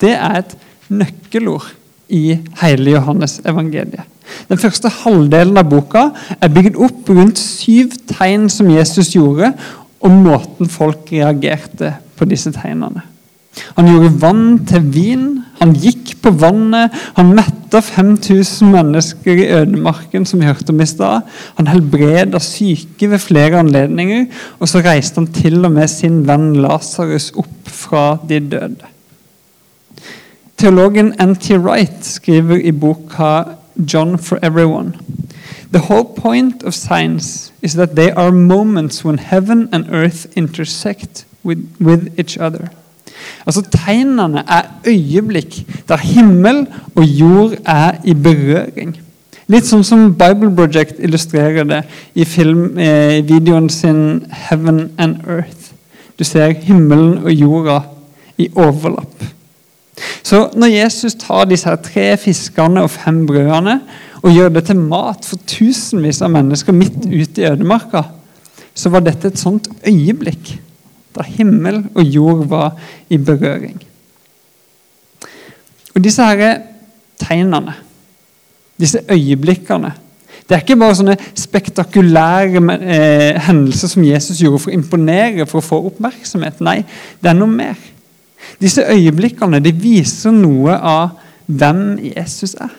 det 0.00 0.14
er 0.16 0.40
et 0.40 0.56
nøkkelord 0.90 1.68
i 2.10 2.38
hele 2.62 2.96
Johannes 2.96 3.38
evangeliet. 3.46 4.06
Den 4.50 4.58
første 4.62 4.90
halvdelen 5.02 5.58
av 5.58 5.68
boka 5.70 6.08
er 6.38 6.52
bygd 6.54 6.78
opp 6.80 7.10
rundt 7.10 7.38
syv 7.40 7.94
tegn 8.10 8.48
som 8.52 8.70
Jesus 8.70 9.12
gjorde, 9.14 9.52
og 10.00 10.14
måten 10.24 10.70
folk 10.70 11.10
reagerte 11.12 11.92
på 12.16 12.28
disse 12.30 12.52
tegnene. 12.54 13.02
Han 13.76 13.90
gjorde 13.90 14.14
vann 14.22 14.44
til 14.68 14.86
vin. 14.94 15.26
Han 15.60 15.74
gikk 15.76 16.14
på 16.24 16.32
vannet. 16.40 16.94
Han 17.18 17.34
metta 17.36 17.82
5000 17.84 18.70
mennesker 18.72 19.42
i 19.42 19.48
ødemarken, 19.60 20.24
som 20.26 20.40
vi 20.40 20.48
hørte 20.48 20.72
om 20.72 20.80
i 20.80 20.88
stad. 20.88 21.26
Han 21.58 21.68
helbreda 21.68 22.40
syke 22.40 23.10
ved 23.10 23.20
flere 23.22 23.60
anledninger. 23.60 24.26
Og 24.58 24.68
så 24.68 24.82
reiste 24.84 25.20
han 25.20 25.28
til 25.36 25.64
og 25.64 25.74
med 25.76 25.88
sin 25.92 26.22
venn 26.28 26.54
Lasarus 26.62 27.30
opp 27.36 27.68
fra 27.70 28.16
de 28.28 28.40
døde. 28.40 28.90
Teologen 30.60 31.14
N.T. 31.20 31.56
Wright 31.56 32.04
skriver 32.04 32.56
i 32.56 32.70
boka 32.70 33.42
'John 33.76 34.18
for 34.18 34.36
Everyone'. 34.44 34.96
The 35.72 35.78
whole 35.88 36.04
point 36.04 36.62
of 36.62 36.74
science 36.74 37.52
is 37.62 37.72
that 37.74 37.96
they 37.96 38.10
are 38.10 38.32
moments 38.32 39.04
when 39.04 39.18
heaven 39.18 39.68
and 39.72 39.84
earth 39.90 40.26
intersect 40.36 41.26
with, 41.44 41.60
with 41.80 42.18
each 42.18 42.36
other. 42.36 42.68
Altså 43.46 43.62
Tegnene 43.72 44.44
er 44.48 44.68
øyeblikk 44.86 45.60
der 45.88 45.96
himmel 45.96 46.66
og 46.94 47.04
jord 47.04 47.54
er 47.64 48.00
i 48.04 48.14
berøring. 48.14 48.96
Litt 49.50 49.66
sånn 49.66 49.82
som 49.86 50.12
Bible 50.14 50.52
Project 50.54 51.00
illustrerer 51.02 51.66
det 51.66 51.80
i 52.14 52.24
film, 52.24 52.78
eh, 52.78 53.18
videoen 53.26 53.68
sin 53.68 54.26
'Heaven 54.30 54.90
and 54.98 55.16
Earth'. 55.26 55.72
Du 56.18 56.24
ser 56.24 56.52
himmelen 56.52 57.24
og 57.24 57.32
jorda 57.32 57.80
i 58.38 58.48
overlapp. 58.54 59.24
Så 60.22 60.50
når 60.54 60.66
Jesus 60.66 61.14
tar 61.14 61.44
disse 61.44 61.76
tre 61.82 62.16
fiskene 62.16 62.82
og 62.82 62.90
fem 62.90 63.26
brødene 63.26 63.80
og 64.22 64.32
gjør 64.32 64.48
det 64.48 64.64
til 64.64 64.76
mat 64.76 65.24
for 65.24 65.40
tusenvis 65.46 66.22
av 66.22 66.30
mennesker 66.30 66.72
midt 66.72 67.06
ute 67.06 67.42
i 67.42 67.48
ødemarka, 67.50 68.02
så 68.74 68.88
var 68.88 69.00
dette 69.00 69.28
et 69.28 69.38
sånt 69.38 69.68
øyeblikk 69.86 70.58
da 71.16 71.24
himmel 71.26 71.82
og 71.94 72.04
jord 72.04 72.44
var 72.50 72.76
i 73.10 73.18
berøring. 73.18 73.80
Og 75.94 76.04
disse 76.04 76.24
her 76.24 76.60
tegnene, 77.20 77.74
disse 78.80 79.02
øyeblikkene 79.10 79.92
Det 80.48 80.56
er 80.56 80.62
ikke 80.64 80.74
bare 80.80 80.94
sånne 80.98 81.14
spektakulære 81.38 82.58
eh, 82.74 83.36
hendelser 83.38 83.90
som 83.92 84.02
Jesus 84.02 84.40
gjorde 84.42 84.58
for 84.58 84.72
å 84.72 84.74
imponere, 84.74 85.44
for 85.46 85.60
å 85.60 85.62
få 85.62 85.76
oppmerksomhet. 85.86 86.58
Nei, 86.66 86.80
det 87.22 87.30
er 87.30 87.36
noe 87.38 87.52
mer. 87.54 87.76
Disse 88.58 88.82
øyeblikkene 88.82 89.60
de 89.62 89.70
viser 89.70 90.34
noe 90.34 90.74
av 90.74 91.20
hvem 91.46 92.00
Jesus 92.02 92.56
er. 92.58 92.72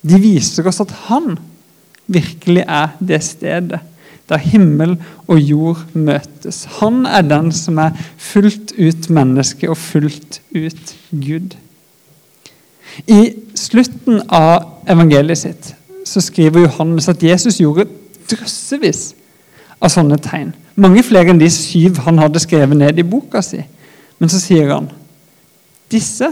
De 0.00 0.16
viser 0.22 0.64
oss 0.70 0.80
at 0.80 0.94
han 1.10 1.34
virkelig 2.08 2.64
er 2.64 2.96
det 3.04 3.20
stedet 3.24 3.82
der 4.28 4.40
himmel 4.40 4.96
og 5.26 5.38
jord 5.38 5.82
møtes. 5.92 6.64
Han 6.80 7.04
er 7.06 7.26
den 7.28 7.52
som 7.52 7.78
er 7.78 7.96
fullt 8.16 8.72
ut 8.78 9.10
menneske 9.10 9.68
og 9.70 9.76
fullt 9.76 10.40
ut 10.54 10.94
Gud. 11.10 11.56
I 13.10 13.34
slutten 13.58 14.22
av 14.28 14.86
evangeliet 14.88 15.40
sitt 15.40 15.74
så 16.06 16.22
skriver 16.22 16.66
Johannes 16.66 17.08
at 17.10 17.22
Jesus 17.24 17.58
gjorde 17.60 17.88
drøssevis 18.30 19.14
av 19.80 19.92
sånne 19.92 20.18
tegn. 20.22 20.52
Mange 20.76 21.04
flere 21.06 21.32
enn 21.32 21.40
de 21.40 21.48
syv 21.52 22.00
han 22.06 22.20
hadde 22.22 22.42
skrevet 22.42 22.78
ned 22.78 22.98
i 22.98 23.06
boka 23.06 23.42
si. 23.44 23.60
Men 24.18 24.30
så 24.32 24.40
sier 24.40 24.70
han 24.72 24.90
disse 25.92 26.26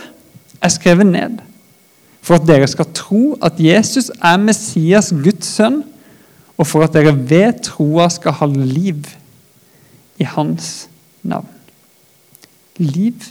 er 0.63 0.71
skrevet 0.73 1.07
ned 1.07 1.41
for 2.23 2.39
at 2.39 2.47
dere 2.47 2.67
skal 2.71 2.89
tro 2.95 3.37
at 3.43 3.59
Jesus 3.61 4.11
er 4.23 4.39
Messias, 4.41 5.11
Guds 5.11 5.51
sønn, 5.59 5.83
og 6.62 6.69
for 6.71 6.87
at 6.87 6.95
dere 6.95 7.14
ved 7.16 7.64
troa 7.66 8.07
skal 8.12 8.37
ha 8.38 8.47
liv 8.47 9.09
i 10.23 10.26
hans 10.28 10.87
navn. 11.26 11.49
Liv 12.78 13.26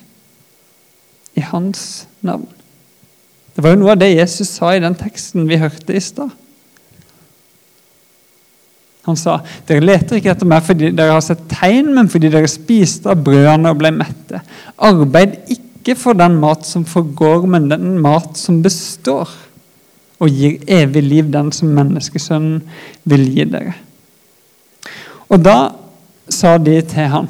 i 1.39 1.43
hans 1.47 2.09
navn. 2.21 2.49
Det 3.55 3.63
var 3.63 3.73
jo 3.73 3.81
noe 3.81 3.95
av 3.95 4.01
det 4.01 4.11
Jesus 4.11 4.51
sa 4.57 4.73
i 4.75 4.83
den 4.83 4.95
teksten 4.99 5.47
vi 5.47 5.59
hørte 5.61 5.95
i 5.95 6.03
stad. 6.03 6.31
Han 9.07 9.17
sa 9.17 9.39
dere 9.67 9.83
leter 9.83 10.19
ikke 10.19 10.33
etter 10.35 10.49
meg 10.49 10.65
fordi 10.67 10.91
dere 10.93 11.15
har 11.15 11.23
sett 11.25 11.47
tegn, 11.51 11.89
men 11.95 12.11
fordi 12.11 12.29
dere 12.33 12.51
spiste 12.51 13.09
av 13.11 13.23
brødene 13.25 13.71
og 13.71 13.79
ble 13.79 13.93
mette. 13.95 14.43
Arbeid 14.77 15.39
ikke 15.55 15.95
for 15.97 16.19
den 16.19 16.35
mat 16.43 16.67
som 16.67 16.83
forgår, 16.85 17.47
men 17.49 17.71
den 17.71 17.95
mat 18.03 18.35
som 18.37 18.59
består 18.61 19.31
og 20.21 20.29
gir 20.29 20.59
evig 20.69 21.03
liv, 21.03 21.29
den 21.33 21.49
som 21.55 21.71
menneskesønnen 21.73 22.61
vil 23.09 23.23
gi 23.33 23.45
dere. 23.49 23.73
Og 25.31 25.41
da 25.41 25.57
sa 26.31 26.57
de 26.61 26.77
til 26.85 27.09
han, 27.11 27.29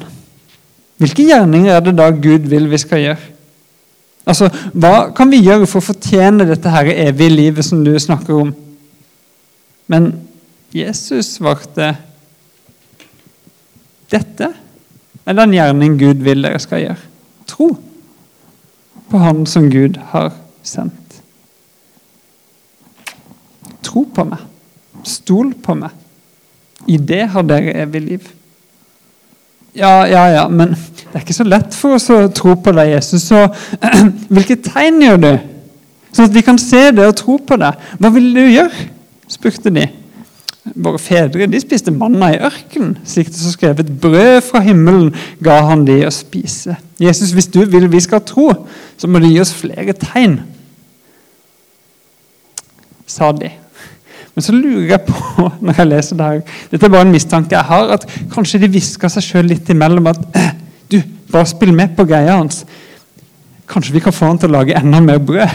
hvilke 1.00 1.24
gjerninger 1.26 1.72
er 1.72 1.80
det 1.82 1.96
da 1.98 2.10
Gud 2.14 2.50
vil 2.50 2.68
vi 2.70 2.78
skal 2.78 3.00
gjøre? 3.02 3.30
Altså, 4.28 4.50
Hva 4.72 5.10
kan 5.16 5.32
vi 5.32 5.42
gjøre 5.42 5.66
for 5.66 5.80
å 5.80 5.88
fortjene 5.88 6.46
dette 6.46 6.70
her 6.70 6.92
evige 7.08 7.32
livet 7.32 7.66
som 7.66 7.80
du 7.82 7.90
snakker 7.98 8.36
om? 8.38 8.52
Men 9.90 10.12
Jesus 10.72 11.34
svarte 11.38 11.94
dette 14.12 14.52
er 15.24 15.36
den 15.38 15.54
gjerning 15.56 15.96
Gud 15.98 16.22
vil 16.24 16.44
dere 16.44 16.60
skal 16.62 16.84
gjøre. 16.84 17.10
Tro 17.48 17.68
på 19.10 19.20
Han 19.20 19.46
som 19.48 19.70
Gud 19.72 19.98
har 20.12 20.32
sendt. 20.62 21.01
Tro 23.82 24.04
på 24.14 24.26
meg. 24.28 24.44
Stol 25.08 25.52
på 25.58 25.76
meg. 25.78 25.90
I 26.90 26.98
det 26.98 27.26
har 27.32 27.46
dere 27.46 27.74
evig 27.84 28.02
liv. 28.02 28.30
Ja, 29.72 30.02
ja, 30.04 30.26
ja, 30.28 30.48
men 30.52 30.74
det 30.74 31.14
er 31.14 31.22
ikke 31.22 31.36
så 31.36 31.46
lett 31.48 31.72
for 31.76 31.96
oss 31.96 32.10
å 32.12 32.26
tro 32.34 32.58
på 32.60 32.74
deg, 32.76 32.92
Jesus. 32.92 33.24
Så 33.30 33.46
hvilke 34.32 34.58
tegn 34.60 35.00
gjør 35.00 35.22
du? 35.22 35.32
Sånn 36.12 36.28
at 36.28 36.34
vi 36.36 36.44
kan 36.44 36.60
se 36.60 36.90
det 36.92 37.06
og 37.08 37.16
tro 37.16 37.38
på 37.40 37.56
det. 37.60 37.72
Hva 37.98 38.12
vil 38.12 38.32
du 38.36 38.42
gjøre? 38.44 38.88
spurte 39.32 39.72
de. 39.72 39.86
Våre 40.62 41.00
fedre 41.00 41.48
de 41.50 41.58
spiste 41.62 41.90
manna 41.94 42.28
i 42.34 42.40
ørkenen. 42.44 42.98
Slik 43.08 43.30
det 43.32 43.40
så 43.40 43.54
skrevet 43.54 43.88
brød 44.02 44.42
fra 44.46 44.60
himmelen 44.62 45.08
ga 45.42 45.56
han 45.70 45.86
de 45.88 46.02
å 46.06 46.12
spise. 46.12 46.76
Jesus, 47.00 47.32
hvis 47.32 47.48
du 47.50 47.62
vil 47.64 47.88
vi 47.90 48.02
skal 48.04 48.20
tro, 48.28 48.50
så 49.00 49.08
må 49.08 49.22
du 49.22 49.30
gi 49.30 49.40
oss 49.42 49.54
flere 49.56 49.96
tegn. 49.96 50.42
Sa 53.08 53.32
de. 53.34 53.50
Men 54.34 54.44
så 54.46 54.54
lurer 54.56 54.94
jeg 54.94 55.04
på, 55.06 55.48
når 55.64 55.80
jeg 55.80 55.90
leser 55.90 56.18
det 56.18 56.28
her 56.30 56.62
Dette 56.70 56.86
er 56.86 56.94
bare 56.94 57.06
en 57.06 57.12
mistanke 57.12 57.56
jeg 57.56 57.68
har, 57.68 57.92
at 57.98 58.06
kanskje 58.32 58.62
de 58.62 58.70
hviska 58.72 59.10
seg 59.12 59.26
sjøl 59.26 59.50
litt 59.52 59.68
imellom 59.72 60.08
at 60.12 60.22
eh, 60.38 60.54
Du, 60.92 60.98
bare 61.32 61.48
spill 61.48 61.72
med 61.72 61.94
på 61.96 62.04
greia 62.04 62.34
hans. 62.36 62.66
Kanskje 63.68 63.94
vi 63.94 64.02
kan 64.04 64.12
få 64.12 64.28
han 64.28 64.40
til 64.40 64.50
å 64.50 64.58
lage 64.58 64.76
enda 64.76 64.98
mer 65.00 65.20
brød? 65.24 65.54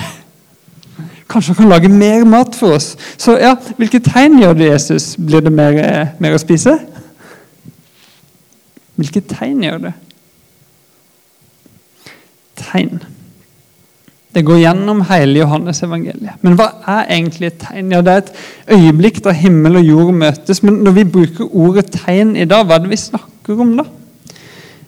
Kanskje 1.30 1.54
han 1.54 1.60
kan 1.60 1.70
lage 1.70 1.92
mer 1.92 2.24
mat 2.26 2.56
for 2.58 2.78
oss? 2.78 2.96
Så 3.20 3.36
ja, 3.38 3.52
hvilke 3.78 4.00
tegn 4.02 4.40
gjør 4.42 4.56
det 4.58 4.72
Jesus? 4.72 5.12
Blir 5.20 5.44
det 5.46 5.54
mer, 5.54 5.78
eh, 5.78 6.16
mer 6.18 6.34
å 6.34 6.42
spise? 6.42 6.74
Hvilke 8.98 9.22
tegn 9.22 9.62
gjør 9.68 9.84
det? 9.86 9.94
Tegn. 12.58 13.04
Det 14.38 14.44
går 14.46 14.60
gjennom 14.62 15.00
hele 15.10 15.40
Johannes-evangeliet. 15.40 16.36
Men 16.46 16.54
hva 16.60 16.68
er 16.86 17.08
egentlig 17.16 17.48
et 17.50 17.62
tegn? 17.64 17.88
Ja, 17.96 18.02
Det 18.06 18.12
er 18.14 18.18
et 18.22 18.34
øyeblikk 18.76 19.24
da 19.26 19.32
himmel 19.34 19.80
og 19.80 19.88
jord 19.88 20.12
møtes. 20.14 20.62
Men 20.62 20.84
når 20.86 20.94
vi 20.94 21.06
bruker 21.16 21.56
ordet 21.56 21.88
tegn 21.96 22.36
i 22.38 22.46
dag, 22.46 22.68
hva 22.68 22.76
er 22.78 22.84
det 22.84 22.92
vi 22.92 23.00
snakker 23.02 23.64
om 23.64 23.72
da? 23.80 23.86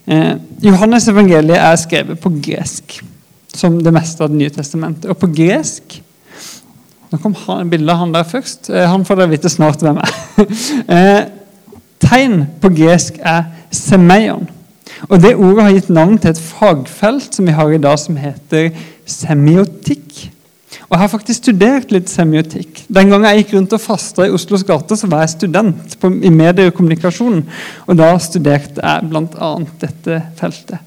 Eh, 0.05 0.35
Johannes-evangeliet 0.67 1.57
er 1.57 1.81
skrevet 1.81 2.21
på 2.21 2.29
gresk, 2.45 2.99
som 3.55 3.79
det 3.81 3.93
meste 3.93 4.23
av 4.23 4.29
Det 4.29 4.37
nye 4.37 4.53
testamentet. 4.53 5.09
Og 5.09 5.17
på 5.17 5.31
gresk 5.33 6.01
Nå 7.09 7.17
kom 7.17 7.33
han, 7.47 7.69
bildet 7.71 7.89
av 7.89 8.03
han 8.03 8.11
der 8.13 8.23
først. 8.23 8.69
Eh, 8.69 8.85
han 8.85 9.01
får 9.01 9.17
dere 9.17 9.31
vite 9.31 9.49
snart 9.49 9.81
hvem 9.81 9.97
er. 9.97 10.11
eh, 10.93 11.23
tegn 12.05 12.43
på 12.61 12.69
gresk 12.69 13.17
er 13.17 13.47
semeion. 13.73 14.45
Og 15.09 15.21
Det 15.21 15.33
ordet 15.33 15.63
har 15.63 15.73
gitt 15.73 15.89
navn 15.89 16.19
til 16.21 16.35
et 16.35 16.43
fagfelt 16.51 17.33
som 17.33 17.49
vi 17.49 17.57
har 17.57 17.73
i 17.73 17.81
dag, 17.81 17.97
som 17.97 18.17
heter 18.21 18.69
semiotikk. 19.09 20.29
Og 20.89 20.95
Jeg 20.95 21.01
har 21.01 21.11
faktisk 21.11 21.43
studert 21.43 21.91
litt 21.93 22.09
semiotikk. 22.09 22.83
Den 22.89 23.11
gangen 23.11 23.27
jeg 23.29 23.43
gikk 23.43 23.55
rundt 23.57 23.73
og 23.77 23.81
fasta 23.81 24.25
i 24.25 24.33
Oslos 24.33 24.63
gater, 24.65 24.97
så 24.97 25.09
var 25.09 25.23
jeg 25.25 25.35
student 25.35 25.97
på, 26.01 26.09
i 26.09 26.31
medie 26.33 26.69
og 26.69 26.75
kommunikasjon. 26.77 27.43
Og 27.87 27.97
Da 27.97 28.11
studerte 28.21 28.81
jeg 28.81 29.09
bl.a. 29.09 29.51
dette 29.81 30.21
feltet. 30.39 30.85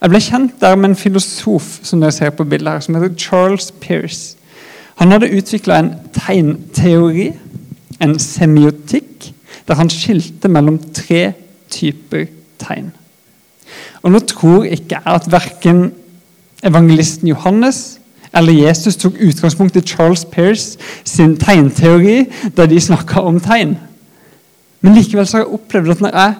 Jeg 0.00 0.10
ble 0.10 0.20
kjent 0.20 0.58
der 0.60 0.74
med 0.76 0.90
en 0.90 0.98
filosof 0.98 1.78
som 1.86 2.02
dere 2.02 2.14
ser 2.14 2.34
på 2.34 2.46
bildet 2.48 2.72
her, 2.72 2.82
som 2.84 2.96
heter 2.98 3.14
Charles 3.18 3.70
Pearce. 3.80 4.36
Han 5.00 5.14
hadde 5.14 5.32
utvikla 5.34 5.78
en 5.80 5.92
tegnteori, 6.14 7.32
en 8.02 8.18
semiotikk, 8.20 9.30
der 9.68 9.78
han 9.78 9.90
skilte 9.90 10.50
mellom 10.52 10.78
tre 10.94 11.32
typer 11.72 12.26
tegn. 12.60 12.92
Og 14.04 14.12
Nå 14.12 14.20
tror 14.28 14.66
ikke 14.68 14.98
jeg 14.98 15.14
at 15.14 15.30
verken 15.32 15.86
evangelisten 16.64 17.28
Johannes 17.28 18.00
eller 18.34 18.52
Jesus 18.52 18.96
tok 18.98 19.20
utgangspunkt 19.20 19.76
i 19.76 19.84
Charles 19.86 20.24
Pearce 20.24 20.78
sin 21.04 21.36
tegnteori 21.38 22.24
da 22.56 22.66
de 22.66 22.80
snakka 22.80 23.22
om 23.22 23.38
tegn. 23.40 23.76
Men 24.82 24.98
likevel 24.98 25.26
så 25.26 25.38
har 25.38 25.44
jeg 25.44 25.54
opplevd 25.58 25.94
at 25.94 26.02
når 26.04 26.16
jeg 26.18 26.34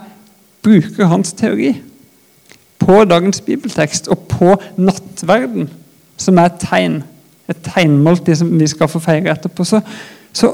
bruker 0.65 1.11
hans 1.11 1.33
teori 1.33 1.75
på 2.83 3.05
dagens 3.09 3.41
bibeltekst 3.41 4.11
og 4.13 4.27
på 4.29 4.57
nattverden, 4.77 5.69
som 6.21 6.39
er 6.39 6.51
et 6.51 6.59
tegn, 6.61 6.99
et 7.49 7.63
tegnmåltid 7.65 8.41
som 8.41 8.51
vi 8.59 8.69
skal 8.69 8.91
få 8.91 9.01
feire 9.05 9.33
etterpå, 9.33 9.65
så, 9.65 9.81
så 10.33 10.53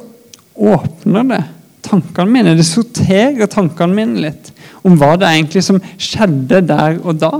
åpner 0.54 1.26
det 1.30 1.40
tankene 1.86 2.30
mine. 2.30 2.54
Det 2.58 2.66
sorterer 2.68 3.50
tankene 3.50 3.96
mine 3.96 4.26
litt 4.26 4.52
om 4.86 4.96
hva 5.00 5.14
det 5.18 5.30
egentlig 5.30 5.64
som 5.64 5.80
skjedde 5.98 6.62
der 6.68 7.00
og 7.00 7.18
da, 7.20 7.32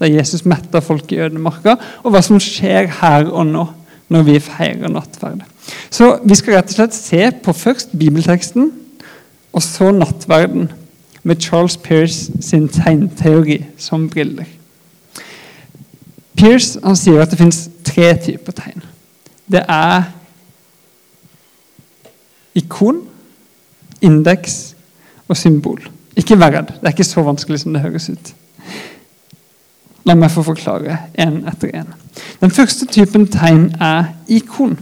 da 0.00 0.10
Jesus 0.10 0.44
metta 0.48 0.82
folk 0.82 1.12
i 1.12 1.20
ødemarka, 1.22 1.76
og 2.02 2.14
hva 2.14 2.22
som 2.24 2.40
skjer 2.42 2.90
her 3.00 3.30
og 3.30 3.46
nå 3.50 3.66
når 4.12 4.26
vi 4.26 4.38
feirer 4.42 4.92
nattverd. 4.92 5.44
Så 5.90 6.18
vi 6.24 6.36
skal 6.36 6.58
rett 6.58 6.72
og 6.72 6.78
slett 6.78 6.96
se 6.96 7.28
på 7.44 7.54
først 7.56 7.94
bibelteksten, 7.98 8.72
og 9.54 9.62
så 9.62 9.92
nattverden, 9.94 10.70
med 11.24 11.40
Charles 11.40 11.76
Pearce 11.80 12.32
sin 12.44 12.68
tegnteori 12.68 13.62
som 13.80 14.10
briller. 14.10 14.44
Pearce 16.36 16.76
han 16.84 16.98
sier 17.00 17.22
at 17.22 17.32
det 17.32 17.38
fins 17.40 17.62
tre 17.86 18.10
typer 18.20 18.52
tegn. 18.52 18.84
Det 19.48 19.62
er 19.64 20.10
ikon, 22.60 23.00
indeks 24.04 24.74
og 25.28 25.36
symbol. 25.40 25.80
Ikke 26.16 26.36
vær 26.38 26.58
redd. 26.58 26.74
Det 26.76 26.84
er 26.84 26.92
ikke 26.92 27.08
så 27.08 27.24
vanskelig 27.24 27.62
som 27.62 27.72
det 27.72 27.82
høres 27.86 28.10
ut. 28.12 28.34
La 30.04 30.16
meg 30.18 30.32
få 30.32 30.44
forklare 30.44 30.98
én 31.16 31.40
etter 31.48 31.70
én. 31.80 31.94
Den 32.40 32.52
første 32.52 32.86
typen 32.86 33.24
tegn 33.32 33.70
er 33.80 34.12
ikon. 34.28 34.76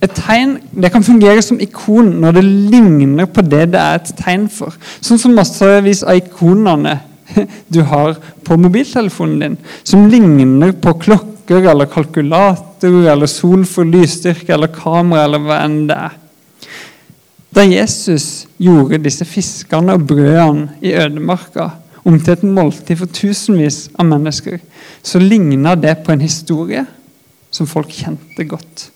Et 0.00 0.12
tegn 0.14 0.56
det 0.72 0.92
kan 0.94 1.04
fungere 1.04 1.42
som 1.44 1.60
ikon 1.60 2.14
når 2.22 2.38
det 2.38 2.44
ligner 2.72 3.28
på 3.28 3.44
det 3.44 3.66
det 3.74 3.80
er 3.80 3.98
et 3.98 4.12
tegn 4.18 4.48
for. 4.52 4.76
Sånn 5.02 5.20
som 5.20 5.34
massevis 5.36 6.04
av 6.06 6.20
ikonene 6.20 6.96
du 7.74 7.82
har 7.86 8.16
på 8.46 8.56
mobiltelefonen 8.58 9.42
din, 9.42 9.58
som 9.84 10.08
ligner 10.10 10.72
på 10.72 10.94
klokker 11.04 11.68
eller 11.70 11.90
kalkulatorer 11.90 13.12
eller 13.12 13.30
sol 13.30 13.66
for 13.68 13.86
lysstyrke 13.86 14.54
eller 14.54 14.72
kamera 14.74 15.26
eller 15.26 15.44
hva 15.44 15.60
enn 15.66 15.84
det 15.90 16.00
er. 16.08 16.16
Da 17.50 17.66
Jesus 17.66 18.46
gjorde 18.62 19.02
disse 19.02 19.26
fiskene 19.26 19.96
og 19.98 20.06
brødene 20.06 20.76
i 20.86 20.94
ødemarka 20.94 21.72
om 22.06 22.16
til 22.16 22.32
et 22.34 22.46
måltid 22.46 22.98
for 23.00 23.12
tusenvis 23.12 23.88
av 24.00 24.08
mennesker, 24.08 24.60
så 25.02 25.20
ligna 25.20 25.76
det 25.78 25.98
på 26.04 26.14
en 26.14 26.24
historie 26.24 26.84
som 27.52 27.68
folk 27.68 27.92
kjente 27.92 28.46
godt. 28.48 28.88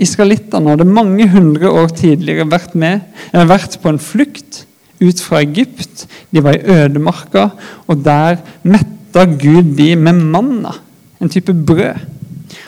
Israelittene 0.00 0.72
hadde 0.72 0.88
mange 0.88 1.26
hundre 1.28 1.72
år 1.82 1.90
tidligere 1.92 2.48
vært, 2.48 2.74
med, 2.74 3.04
vært 3.32 3.76
på 3.82 3.90
en 3.90 4.00
flukt 4.00 4.62
ut 5.00 5.20
fra 5.20 5.42
Egypt. 5.44 6.06
De 6.32 6.40
var 6.44 6.56
i 6.56 6.76
ødemarka, 6.76 7.50
og 7.88 8.04
der 8.04 8.40
metta 8.64 9.26
Gud 9.28 9.74
de 9.76 9.92
med 9.96 10.22
manna, 10.32 10.72
en 11.20 11.32
type 11.32 11.52
brød. 11.52 12.06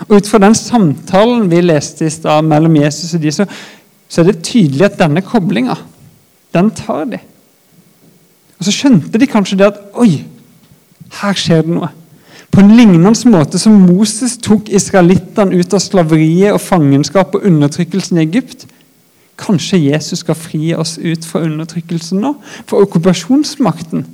Og 0.08 0.18
Ut 0.18 0.28
fra 0.28 0.42
den 0.42 0.54
samtalen 0.54 1.48
vi 1.50 1.62
leste 1.64 2.06
i 2.06 2.12
stad 2.12 2.44
mellom 2.44 2.76
Jesus 2.82 3.14
og 3.16 3.22
de, 3.22 3.32
så 3.32 3.46
så 4.12 4.20
er 4.20 4.28
det 4.28 4.42
tydelig 4.44 4.84
at 4.90 4.98
denne 5.00 5.22
koblinga, 5.24 5.78
den 6.52 6.68
tar 6.76 7.06
de. 7.08 7.20
Og 8.62 8.66
Så 8.68 8.76
skjønte 8.76 9.18
de 9.18 9.26
kanskje 9.26 9.56
det 9.58 9.72
at 9.72 9.80
Oi, 9.98 10.22
her 11.18 11.34
skjer 11.34 11.64
det 11.66 11.74
noe. 11.74 11.88
På 12.54 12.60
en 12.62 12.70
lignende 12.78 13.10
måte 13.32 13.58
som 13.58 13.74
Moses 13.88 14.36
tok 14.38 14.68
israelittene 14.70 15.58
ut 15.58 15.74
av 15.74 15.82
slaveriet 15.82 16.54
og 16.54 16.62
fangenskap 16.62 17.34
og 17.34 17.48
undertrykkelsen 17.48 18.20
i 18.20 18.22
Egypt. 18.22 18.68
Kanskje 19.40 19.80
Jesus 19.82 20.22
skal 20.22 20.38
fri 20.38 20.70
oss 20.78 20.94
ut 21.00 21.26
fra 21.26 21.42
undertrykkelsen 21.42 22.22
nå? 22.22 22.36
For 22.70 22.86
okkupasjonsmakten. 22.86 24.06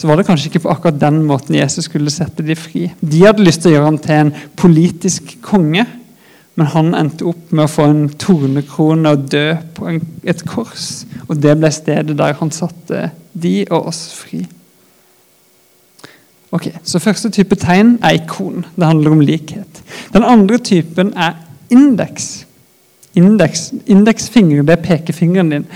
Så 0.00 0.08
var 0.08 0.16
det 0.16 0.24
kanskje 0.30 0.48
ikke 0.48 0.64
på 0.64 0.72
akkurat 0.72 1.02
den 1.02 1.20
måten 1.28 1.60
Jesus 1.60 1.90
skulle 1.90 2.14
sette 2.14 2.46
dem 2.46 2.56
fri. 2.56 2.86
De 3.04 3.20
hadde 3.26 3.44
lyst 3.44 3.66
til 3.66 3.74
å 3.74 3.76
gjøre 3.76 3.90
ham 3.90 4.00
til 4.00 4.22
en 4.22 4.34
politisk 4.56 5.36
konge. 5.44 5.84
Men 6.56 6.70
han 6.72 6.94
endte 6.96 7.26
opp 7.28 7.52
med 7.52 7.66
å 7.66 7.70
få 7.70 7.86
en 7.90 8.04
tornekrone 8.16 9.12
og 9.12 9.26
dø 9.32 9.46
på 9.76 9.90
en, 9.90 10.00
et 10.24 10.40
kors. 10.48 11.04
Og 11.28 11.36
det 11.40 11.52
ble 11.60 11.70
stedet 11.74 12.16
der 12.16 12.38
han 12.38 12.52
satte 12.54 13.10
de 13.36 13.58
og 13.68 13.90
oss 13.92 14.06
fri. 14.16 14.40
Ok, 16.56 16.70
Så 16.82 17.02
første 17.02 17.28
type 17.34 17.58
tegn 17.60 17.98
er 18.00 18.16
ikon. 18.22 18.64
Det 18.76 18.86
handler 18.88 19.12
om 19.12 19.20
likhet. 19.20 19.82
Den 20.14 20.24
andre 20.24 20.58
typen 20.58 21.12
er 21.12 21.36
indeks. 21.70 22.46
Indeks, 23.16 23.72
Indeksfinger, 23.86 24.62
det 24.62 24.76
er 24.76 24.84
pekefingeren 24.84 25.50
din. 25.52 25.66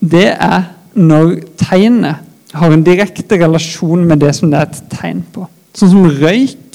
Det 0.00 0.28
er 0.32 0.72
når 0.96 1.38
tegnet 1.60 2.24
har 2.56 2.72
en 2.72 2.84
direkte 2.84 3.36
relasjon 3.40 4.04
med 4.08 4.20
det 4.20 4.34
som 4.36 4.50
det 4.50 4.60
er 4.60 4.70
et 4.70 4.82
tegn 4.92 5.22
på. 5.32 5.44
Sånn 5.76 5.92
som 5.92 6.06
røyk 6.08 6.65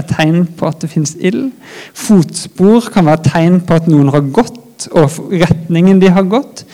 er 0.00 0.06
tegn 0.08 0.46
på 0.58 0.68
at 0.68 0.80
det 0.82 0.90
fins 0.92 1.14
ild. 1.18 1.50
Fotspor 1.96 2.88
kan 2.94 3.08
være 3.10 3.30
tegn 3.30 3.60
på 3.66 3.78
at 3.78 3.90
noen 3.90 4.12
har 4.14 4.24
gått, 4.34 4.88
og 4.94 5.32
retningen 5.32 6.00
de 6.02 6.10
har 6.14 6.28
gått. 6.30 6.64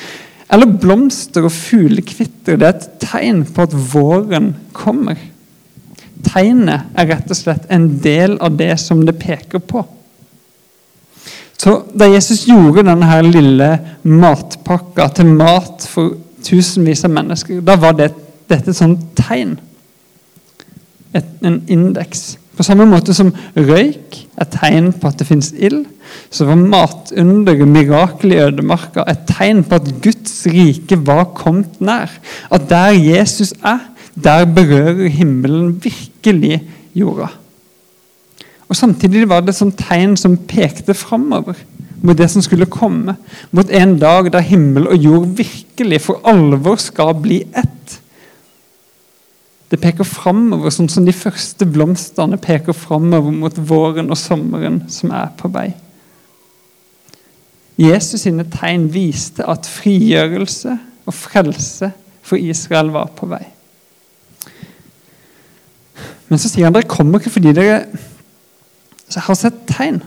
Eller 0.53 0.71
blomster 0.71 1.47
og 1.47 1.55
fuglekvitter. 1.55 2.59
Det 2.61 2.69
er 2.69 2.75
et 2.77 2.89
tegn 3.03 3.43
på 3.49 3.65
at 3.65 3.77
våren 3.95 4.53
kommer. 4.77 5.19
Tegnet 6.25 6.93
er 6.97 7.11
rett 7.11 7.33
og 7.33 7.39
slett 7.39 7.67
en 7.73 7.89
del 8.05 8.37
av 8.45 8.57
det 8.59 8.73
som 8.81 9.03
det 9.07 9.17
peker 9.21 9.63
på. 9.65 9.85
Så 11.57 11.83
Da 11.95 12.09
Jesus 12.11 12.45
gjorde 12.49 12.85
denne 12.85 13.21
lille 13.25 13.71
matpakka 14.03 15.09
til 15.17 15.31
mat 15.33 15.87
for 15.89 16.17
tusenvis 16.45 17.05
av 17.07 17.15
mennesker, 17.15 17.63
da 17.65 17.77
var 17.81 17.95
det, 17.97 18.11
dette 18.51 18.71
et 18.71 18.77
sånt 18.77 19.01
tegn. 19.17 19.57
Et, 21.15 21.31
en 21.47 21.63
indeks. 21.71 22.35
På 22.55 22.63
samme 22.63 22.87
måte 22.87 23.15
som 23.17 23.33
røyk 23.57 24.21
er 24.39 24.49
tegn 24.53 24.93
på 24.95 25.11
at 25.11 25.19
det 25.19 25.27
fins 25.27 25.51
ild, 25.57 25.85
så 26.31 26.47
var 26.47 26.61
matunderet, 26.61 27.67
mirakelet 27.69 28.37
i 28.37 28.43
ødemarka, 28.47 29.03
et 29.11 29.25
tegn 29.27 29.65
på 29.67 29.81
at 29.81 29.91
Guds 30.05 30.45
rike 30.47 30.99
var 31.07 31.33
kommet 31.35 31.81
nær. 31.83 32.13
At 32.55 32.69
der 32.71 32.95
Jesus 32.95 33.55
er, 33.65 33.83
der 34.15 34.47
berører 34.47 35.09
himmelen 35.11 35.75
virkelig 35.83 36.63
jorda. 36.95 37.33
Og 38.69 38.77
Samtidig 38.77 39.29
var 39.29 39.43
det 39.45 39.57
et 39.63 39.77
tegn 39.79 40.17
som 40.17 40.37
pekte 40.37 40.95
framover, 40.95 41.59
mot 42.03 42.17
det 42.19 42.31
som 42.31 42.43
skulle 42.43 42.67
komme. 42.71 43.17
Mot 43.51 43.71
en 43.71 43.99
dag 43.99 44.31
da 44.33 44.43
himmel 44.45 44.89
og 44.89 44.97
jord 44.97 45.29
virkelig 45.39 46.01
for 46.05 46.21
alvor 46.29 46.77
skal 46.83 47.15
bli 47.23 47.43
ett. 47.57 48.01
Det 49.75 49.81
peker 49.83 50.07
framover, 50.07 50.71
sånn 50.71 50.87
som 50.87 51.03
de 51.03 51.11
første 51.11 51.67
blomstene 51.67 52.39
peker 52.39 52.77
framover 52.79 53.35
mot 53.35 53.57
våren 53.59 54.13
og 54.15 54.19
sommeren 54.21 54.85
som 54.93 55.11
er 55.11 55.33
på 55.35 55.51
vei. 55.51 55.73
Jesus 57.75 58.23
sine 58.23 58.45
tegn 58.53 58.87
viste 58.95 59.43
at 59.51 59.67
frigjørelse 59.67 60.77
og 61.11 61.17
frelse 61.19 61.91
for 62.23 62.39
Israel 62.39 62.93
var 62.95 63.11
på 63.19 63.27
vei. 63.33 63.43
Men 66.31 66.39
så 66.39 66.53
sier 66.53 66.69
han 66.69 66.77
dere 66.77 66.87
kommer 66.87 67.19
ikke 67.19 67.35
fordi 67.35 67.57
dere 67.59 67.83
har 69.27 69.39
sett 69.39 69.59
tegn. 69.73 70.05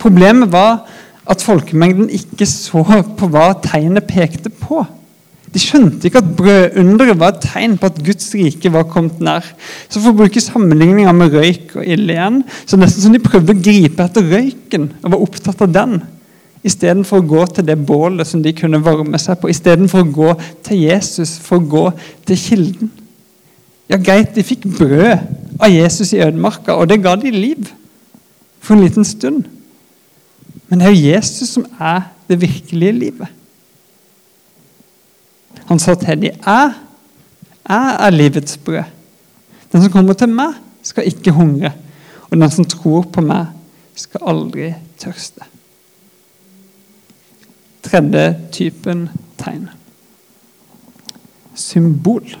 Problemet 0.00 0.48
var 0.52 0.86
at 1.28 1.44
folkemengden 1.44 2.08
ikke 2.08 2.48
så 2.48 2.80
på 3.20 3.28
hva 3.28 3.50
tegnet 3.60 4.08
pekte 4.08 4.48
på. 4.48 4.80
De 5.54 5.62
skjønte 5.62 6.08
ikke 6.08 6.20
at 6.20 6.32
brødunderet 6.36 7.18
var 7.20 7.34
et 7.34 7.46
tegn 7.46 7.76
på 7.80 7.88
at 7.88 8.00
Guds 8.04 8.26
rike 8.34 8.72
var 8.74 8.88
kommet 8.90 9.20
nær. 9.24 9.46
Så 9.88 10.02
For 10.02 10.10
å 10.10 10.18
bruke 10.18 10.42
sammenligninga 10.42 11.14
med 11.16 11.36
røyk 11.36 11.78
og 11.78 11.86
ild 11.86 12.10
igjen, 12.12 12.42
så 12.66 12.78
nesten 12.80 13.06
som 13.06 13.14
de 13.14 13.22
prøvde 13.22 13.54
å 13.54 13.62
gripe 13.62 14.04
etter 14.04 14.26
røyken 14.26 14.90
og 15.02 15.14
var 15.14 15.24
opptatt 15.28 15.64
av 15.64 15.72
den, 15.72 15.96
istedenfor 16.66 17.22
å 17.22 17.28
gå 17.30 17.46
til 17.54 17.66
det 17.68 17.78
bålet 17.86 18.26
som 18.26 18.42
de 18.42 18.52
kunne 18.56 18.82
varme 18.82 19.18
seg 19.22 19.38
på, 19.38 19.50
istedenfor 19.52 20.02
å 20.02 20.12
gå 20.18 20.30
til 20.66 20.82
Jesus, 20.82 21.36
for 21.42 21.60
å 21.60 21.68
gå 21.76 21.84
til 22.26 22.40
kilden. 22.42 22.92
Ja, 23.86 24.00
greit, 24.02 24.34
de 24.34 24.42
fikk 24.42 24.66
brød 24.66 25.62
av 25.62 25.70
Jesus 25.70 26.10
i 26.12 26.22
ødemarka, 26.24 26.74
og 26.74 26.90
det 26.90 27.04
ga 27.04 27.14
de 27.20 27.30
liv 27.30 27.70
for 28.58 28.74
en 28.74 28.82
liten 28.82 29.06
stund. 29.06 29.46
Men 30.66 30.82
det 30.82 30.88
er 30.88 30.96
jo 30.96 31.06
Jesus 31.14 31.54
som 31.54 31.66
er 31.78 32.08
det 32.26 32.40
virkelige 32.42 32.98
livet. 32.98 33.35
Han 35.66 35.78
sa 35.78 35.94
til 35.94 36.08
dem, 36.08 36.22
'Jeg, 36.22 36.72
jeg 37.68 37.96
er 38.00 38.10
livets 38.10 38.56
brød.' 38.56 38.84
'Den 39.72 39.82
som 39.82 39.92
kommer 39.92 40.12
til 40.12 40.28
meg, 40.28 40.54
skal 40.82 41.06
ikke 41.06 41.30
hungre.' 41.30 41.72
'Og 42.30 42.36
den 42.36 42.50
som 42.50 42.64
tror 42.64 43.02
på 43.02 43.20
meg, 43.20 43.46
skal 43.94 44.20
aldri 44.26 44.74
tørste.' 44.98 45.44
Tredje 47.82 48.36
typen 48.52 49.08
tegn. 49.38 49.68
Symbol. 51.54 52.36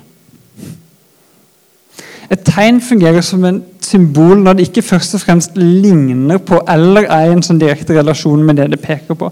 Et 2.30 2.40
tegn 2.44 2.80
fungerer 2.80 3.20
som 3.20 3.44
en 3.44 3.64
symbol 3.80 4.42
når 4.42 4.52
det 4.52 4.68
ikke 4.68 4.82
først 4.82 5.14
og 5.14 5.20
fremst 5.20 5.56
ligner 5.56 6.38
på 6.38 6.58
eller 6.68 7.06
er 7.06 7.28
i 7.28 7.36
en 7.36 7.42
sånn 7.46 7.60
direkte 7.62 7.94
relasjon 7.94 8.42
med 8.42 8.58
det 8.58 8.70
det 8.72 8.80
peker 8.82 9.14
på. 9.14 9.30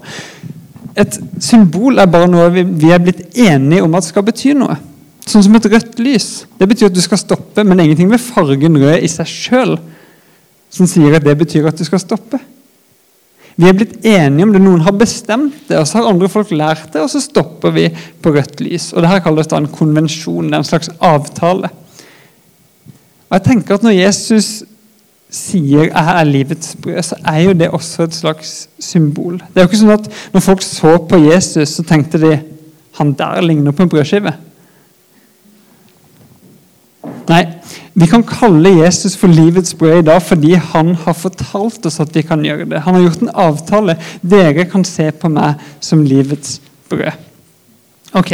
Et 0.95 1.17
symbol 1.43 1.99
er 1.99 2.07
bare 2.11 2.27
noe 2.31 2.47
vi, 2.53 2.89
er 2.91 3.01
blitt 3.03 3.35
enige 3.35 3.83
om 3.83 3.97
at 3.97 4.07
skal 4.07 4.23
bety 4.25 4.53
noe. 4.55 4.77
Sånn 5.25 5.43
som 5.43 5.57
et 5.57 5.67
rødt 5.67 5.99
lys. 5.99 6.29
Det 6.59 6.67
betyr 6.69 6.91
at 6.91 6.95
du 6.95 7.01
skal 7.03 7.19
stoppe, 7.19 7.65
men 7.65 7.81
ingenting 7.81 8.11
ved 8.11 8.21
fargen 8.21 8.77
rød 8.79 9.03
i 9.03 9.09
seg 9.11 9.29
sjøl 9.29 9.77
som 10.75 10.87
sier 10.89 11.15
at 11.15 11.23
det 11.25 11.35
betyr 11.39 11.67
at 11.69 11.79
du 11.79 11.85
skal 11.87 12.01
stoppe. 12.01 12.39
Vi 13.55 13.67
er 13.69 13.75
blitt 13.77 14.03
enige 14.03 14.43
om 14.43 14.51
det. 14.51 14.59
Noen 14.59 14.83
har 14.83 14.95
bestemt 14.99 15.69
det, 15.69 15.77
og 15.79 15.87
så 15.87 16.01
har 16.01 16.09
andre 16.09 16.27
folk 16.31 16.51
lært 16.51 16.89
det, 16.91 16.99
og 16.99 17.11
så 17.11 17.21
stopper 17.23 17.71
vi 17.75 17.85
på 18.21 18.33
rødt 18.35 18.59
lys. 18.63 18.89
Og 18.91 19.03
det 19.03 19.11
her 19.13 19.23
kalles 19.23 19.47
da 19.51 19.61
en 19.61 19.71
konvensjon, 19.71 20.49
det 20.49 20.57
er 20.57 20.63
en 20.63 20.67
slags 20.67 20.91
avtale. 20.99 21.71
Og 23.25 23.37
jeg 23.37 23.45
tenker 23.47 23.77
at 23.77 23.85
Når 23.85 23.95
Jesus 23.95 24.49
sier 25.29 25.83
'jeg 25.83 26.19
er 26.19 26.23
livets 26.23 26.75
brød', 26.81 27.03
så 27.03 27.15
er 27.25 27.39
jo 27.39 27.53
det 27.53 27.69
også 27.69 28.03
et 28.03 28.13
slags 28.13 28.69
symbol. 28.79 29.33
Det 29.33 29.57
er 29.57 29.61
jo 29.61 29.67
ikke 29.67 29.77
sånn 29.77 29.99
at 29.99 30.09
Når 30.33 30.39
folk 30.39 30.61
så 30.61 30.97
på 30.97 31.17
Jesus, 31.33 31.69
så 31.69 31.83
tenkte 31.83 32.17
de 32.17 32.39
'han 32.93 33.13
der 33.13 33.41
ligner 33.41 33.71
på 33.71 33.83
en 33.83 33.89
brødskive'. 33.89 34.33
Nei, 37.27 37.45
vi 37.93 38.05
kan 38.05 38.23
kalle 38.23 38.69
Jesus 38.83 39.15
for 39.17 39.27
livets 39.27 39.73
brød 39.73 39.99
i 39.99 40.05
dag 40.05 40.21
fordi 40.21 40.53
han 40.53 40.95
har 40.95 41.13
fortalt 41.13 41.85
oss 41.85 41.99
at 41.99 42.13
vi 42.15 42.21
kan 42.21 42.43
gjøre 42.45 42.69
det. 42.69 42.81
Han 42.85 42.93
har 42.93 43.01
gjort 43.01 43.21
en 43.21 43.29
avtale. 43.33 43.97
Dere 44.21 44.65
kan 44.65 44.83
se 44.83 45.11
på 45.11 45.29
meg 45.31 45.61
som 45.79 46.03
livets 46.03 46.61
brød. 46.89 47.11
Ok, 48.13 48.33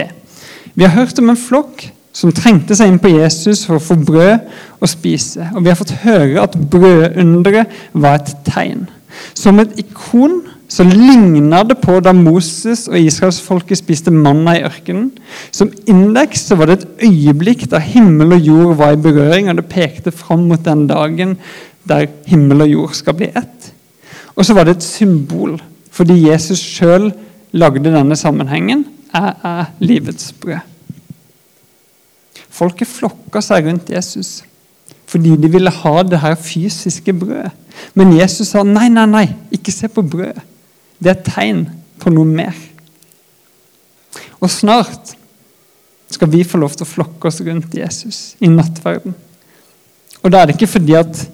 Vi 0.75 0.83
har 0.83 0.95
hørt 0.95 1.19
om 1.19 1.29
en 1.29 1.37
flokk 1.37 1.89
som 2.15 2.33
trengte 2.35 2.75
seg 2.75 2.91
inn 2.91 3.01
på 3.01 3.11
Jesus 3.13 3.63
for 3.67 3.79
å 3.79 3.83
få 3.83 3.97
brød 3.99 4.47
å 4.83 4.89
spise. 4.89 5.47
Og 5.55 5.63
vi 5.63 5.71
har 5.71 5.79
fått 5.79 6.01
høre 6.03 6.43
at 6.43 6.57
brødunderet 6.71 7.71
var 7.93 8.19
et 8.19 8.33
tegn. 8.47 8.87
Som 9.35 9.59
et 9.63 9.73
ikon 9.79 10.41
så 10.71 10.85
ligna 10.87 11.65
det 11.67 11.75
på 11.83 11.97
da 12.03 12.13
Moses 12.15 12.85
og 12.87 12.95
israelsfolket 12.95 13.81
spiste 13.81 14.13
manna 14.15 14.53
i 14.55 14.63
ørkenen. 14.63 15.09
Som 15.51 15.71
indeks 15.89 16.45
så 16.47 16.55
var 16.59 16.71
det 16.71 16.77
et 16.79 17.09
øyeblikk 17.09 17.65
da 17.73 17.81
himmel 17.83 18.37
og 18.37 18.47
jord 18.47 18.79
var 18.79 18.95
i 18.95 19.01
berøring, 19.03 19.49
og 19.51 19.59
det 19.59 19.67
pekte 19.71 20.15
fram 20.15 20.47
mot 20.47 20.63
den 20.63 20.85
dagen 20.87 21.35
der 21.87 22.07
himmel 22.29 22.63
og 22.63 22.71
jord 22.71 22.95
skal 22.95 23.19
bli 23.19 23.31
ett. 23.35 23.71
Og 24.37 24.47
så 24.47 24.55
var 24.55 24.67
det 24.67 24.77
et 24.77 24.87
symbol, 24.87 25.57
fordi 25.91 26.21
Jesus 26.29 26.63
sjøl 26.63 27.11
lagde 27.51 27.91
denne 27.91 28.15
sammenhengen. 28.15 28.85
Jeg 29.11 29.33
er 29.43 29.73
livets 29.83 30.31
brød. 30.39 30.70
Folket 32.51 32.89
flokka 32.89 33.41
seg 33.43 33.67
rundt 33.69 33.91
Jesus 33.93 34.41
fordi 35.11 35.33
de 35.35 35.49
ville 35.51 35.71
ha 35.75 35.91
det 36.07 36.21
her 36.23 36.37
fysiske 36.39 37.11
brødet. 37.19 37.49
Men 37.99 38.13
Jesus 38.15 38.53
sa 38.53 38.61
nei, 38.63 38.85
nei, 38.87 39.03
nei, 39.11 39.25
ikke 39.51 39.73
se 39.75 39.89
på 39.91 40.05
brødet. 40.07 40.39
Det 41.03 41.11
er 41.11 41.17
et 41.17 41.25
tegn 41.27 41.65
på 41.99 42.13
noe 42.13 42.27
mer. 42.29 42.55
Og 44.39 44.47
snart 44.47 45.11
skal 46.11 46.31
vi 46.31 46.45
få 46.47 46.61
lov 46.61 46.77
til 46.77 46.85
å 46.85 46.91
flokke 46.93 47.27
oss 47.27 47.41
rundt 47.43 47.75
Jesus 47.75 48.21
i 48.39 48.47
nattverden. 48.51 49.13
Og 50.21 50.31
da 50.31 50.41
er 50.41 50.47
det 50.47 50.55
ikke 50.55 50.71
fordi 50.77 50.95
at 50.95 51.25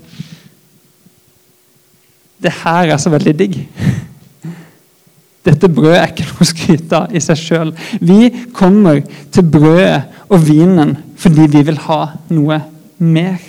det 2.41 2.53
her 2.63 2.93
er 2.93 3.01
så 3.01 3.13
veldig 3.13 3.34
digg. 3.38 3.58
Dette 5.47 5.69
brødet 5.71 5.99
er 6.01 6.12
ikke 6.12 6.27
noe 6.27 6.43
å 6.43 6.49
skryte 6.49 7.01
av 7.01 7.13
i 7.15 7.21
seg 7.23 7.39
sjøl. 7.39 7.73
Vi 8.01 8.32
kommer 8.56 9.03
til 9.34 9.45
brødet 9.47 10.01
og 10.27 10.41
vinen 10.43 10.97
fordi 11.17 11.47
vi 11.51 11.63
vil 11.65 11.80
ha 11.88 12.01
noe 12.34 12.62
mer. 13.01 13.41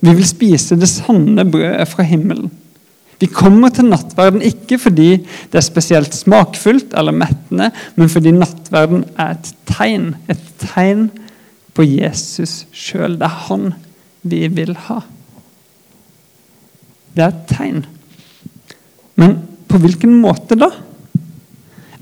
Vi 0.00 0.12
vil 0.12 0.26
spise 0.26 0.76
det 0.78 0.90
sanne 0.90 1.46
brødet 1.48 1.86
fra 1.88 2.06
himmelen. 2.06 2.50
Vi 3.22 3.30
kommer 3.30 3.70
til 3.72 3.86
nattverden 3.88 4.42
ikke 4.44 4.76
fordi 4.82 5.10
det 5.22 5.58
er 5.60 5.64
spesielt 5.64 6.16
smakfullt 6.16 6.96
eller 6.98 7.14
mettende, 7.14 7.70
men 7.96 8.10
fordi 8.10 8.34
nattverden 8.34 9.04
er 9.14 9.36
et 9.36 9.52
tegn. 9.70 10.10
Et 10.28 10.42
tegn 10.60 11.06
på 11.74 11.86
Jesus 11.86 12.64
sjøl. 12.74 13.16
Det 13.20 13.28
er 13.28 13.40
han 13.46 13.70
vi 14.26 14.42
vil 14.52 14.74
ha. 14.88 15.00
Det 17.14 17.22
er 17.22 17.30
et 17.30 17.46
tegn. 17.48 17.84
Men 19.16 19.38
på 19.70 19.78
hvilken 19.78 20.18
måte 20.20 20.58
da? 20.58 20.72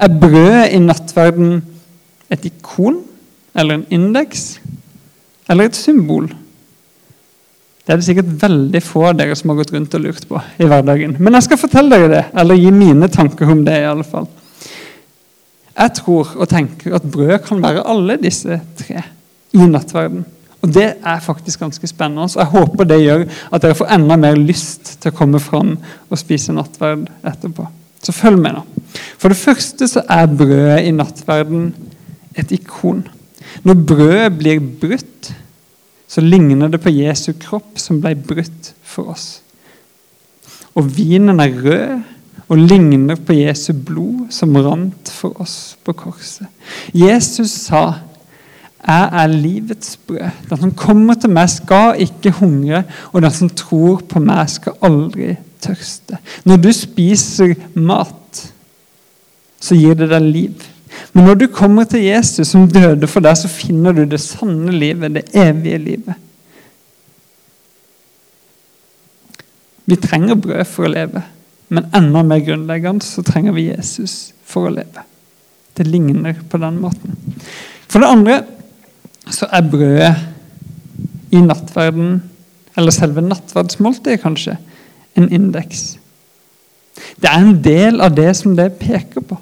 Er 0.02 0.18
brødet 0.18 0.72
i 0.72 0.80
nattverden 0.82 1.60
et 2.32 2.48
ikon 2.48 3.02
eller 3.54 3.78
en 3.78 3.86
indeks 3.92 4.60
eller 5.50 5.68
et 5.68 5.78
symbol? 5.78 6.30
Det 7.82 7.90
er 7.90 7.98
det 7.98 8.06
sikkert 8.06 8.34
veldig 8.42 8.82
få 8.86 9.08
av 9.08 9.16
dere 9.18 9.34
som 9.38 9.50
har 9.50 9.58
gått 9.58 9.72
rundt 9.74 9.94
og 9.98 10.04
lurt 10.04 10.26
på 10.28 10.38
i 10.62 10.68
hverdagen. 10.70 11.16
Men 11.18 11.34
jeg 11.34 11.48
skal 11.48 11.58
fortelle 11.58 11.96
dere 11.96 12.12
det, 12.12 12.22
eller 12.38 12.60
gi 12.60 12.70
mine 12.70 13.08
tanker 13.10 13.50
om 13.50 13.64
det. 13.66 13.80
i 13.80 13.88
alle 13.90 14.06
fall. 14.06 14.28
Jeg 15.72 15.94
tror 15.98 16.30
og 16.36 16.48
tenker 16.48 16.94
at 16.94 17.08
brød 17.10 17.38
kan 17.46 17.62
være 17.64 17.82
alle 17.88 18.20
disse 18.22 18.60
tre 18.78 19.02
i 19.52 19.66
nattverden. 19.66 20.24
Og 20.62 20.74
Det 20.74 20.94
er 21.04 21.20
faktisk 21.20 21.58
ganske 21.60 21.86
spennende. 21.86 22.28
Så 22.28 22.38
jeg 22.38 22.52
håper 22.52 22.84
det 22.84 23.00
gjør 23.02 23.24
at 23.52 23.62
dere 23.62 23.74
får 23.74 23.90
enda 23.96 24.16
mer 24.16 24.38
lyst 24.38 25.00
til 25.02 25.10
å 25.10 25.16
komme 25.16 25.40
fram 25.42 25.72
og 26.08 26.20
spise 26.20 26.54
nattverd 26.54 27.08
etterpå. 27.26 27.66
Så 28.02 28.12
følg 28.14 28.38
med, 28.38 28.54
nå. 28.54 28.62
For 29.18 29.28
det 29.28 29.38
første 29.38 29.88
så 29.88 30.04
er 30.10 30.30
brødet 30.30 30.84
i 30.86 30.94
nattverden 30.94 31.72
et 32.38 32.54
ikon. 32.54 33.02
Når 33.62 33.84
brødet 33.86 34.38
blir 34.38 34.60
brutt, 34.80 35.32
så 36.08 36.20
ligner 36.20 36.68
det 36.68 36.80
på 36.82 36.92
Jesu 36.92 37.32
kropp 37.40 37.78
som 37.80 38.00
ble 38.02 38.14
brutt 38.16 38.72
for 38.84 39.12
oss. 39.14 39.40
Og 40.76 40.88
vinen 40.96 41.40
er 41.40 41.54
rød 41.64 42.02
og 42.52 42.58
ligner 42.58 43.16
på 43.16 43.36
Jesu 43.36 43.72
blod 43.72 44.32
som 44.34 44.56
rant 44.56 45.12
for 45.12 45.40
oss 45.40 45.76
på 45.84 45.94
korset. 45.96 46.46
Jesus 46.92 47.50
sa, 47.50 47.94
'Jeg 48.82 49.08
er 49.12 49.26
livets 49.26 49.98
brød'. 50.06 50.48
Den 50.50 50.58
som 50.58 50.70
kommer 50.72 51.14
til 51.14 51.30
meg, 51.30 51.50
skal 51.50 51.94
ikke 51.98 52.30
hungre, 52.30 52.84
og 53.12 53.22
den 53.22 53.30
som 53.30 53.48
tror 53.48 54.02
på 54.08 54.18
meg, 54.18 54.50
skal 54.50 54.72
aldri 54.82 55.36
tørste. 55.60 56.18
Når 56.44 56.56
du 56.56 56.72
spiser 56.72 57.54
mat, 57.74 58.52
så 59.60 59.74
gir 59.74 59.94
det 59.94 60.10
deg 60.10 60.22
liv. 60.22 60.66
Men 61.12 61.26
når 61.26 61.38
du 61.40 61.46
kommer 61.52 61.88
til 61.88 62.04
Jesus 62.06 62.52
som 62.54 62.68
døde 62.70 63.08
for 63.10 63.24
deg, 63.24 63.36
så 63.38 63.50
finner 63.50 63.96
du 63.96 64.04
det 64.08 64.20
sanne 64.22 64.72
livet, 64.74 65.16
det 65.16 65.24
evige 65.36 65.80
livet. 65.82 66.28
Vi 69.84 69.98
trenger 70.00 70.38
brød 70.38 70.64
for 70.70 70.86
å 70.86 70.92
leve, 70.92 71.24
men 71.72 71.88
enda 71.96 72.22
mer 72.24 72.42
grunnleggende 72.46 73.04
så 73.04 73.24
trenger 73.26 73.56
vi 73.56 73.68
Jesus 73.72 74.32
for 74.46 74.68
å 74.68 74.74
leve. 74.74 75.04
Det 75.76 75.88
ligner 75.88 76.38
på 76.48 76.60
den 76.62 76.78
måten. 76.80 77.16
For 77.90 78.00
det 78.00 78.12
andre 78.12 78.36
så 79.32 79.48
er 79.52 79.70
brødet 79.72 80.12
i 81.32 81.40
nattverden, 81.40 82.20
eller 82.76 82.94
selve 82.94 83.24
nattverdsmåltidet 83.24 84.20
kanskje, 84.22 84.56
en 85.16 85.28
indeks. 85.32 85.96
Det 87.20 87.28
er 87.28 87.40
en 87.40 87.58
del 87.64 88.00
av 88.04 88.14
det 88.16 88.30
som 88.36 88.54
det 88.56 88.74
peker 88.80 89.24
på. 89.24 89.38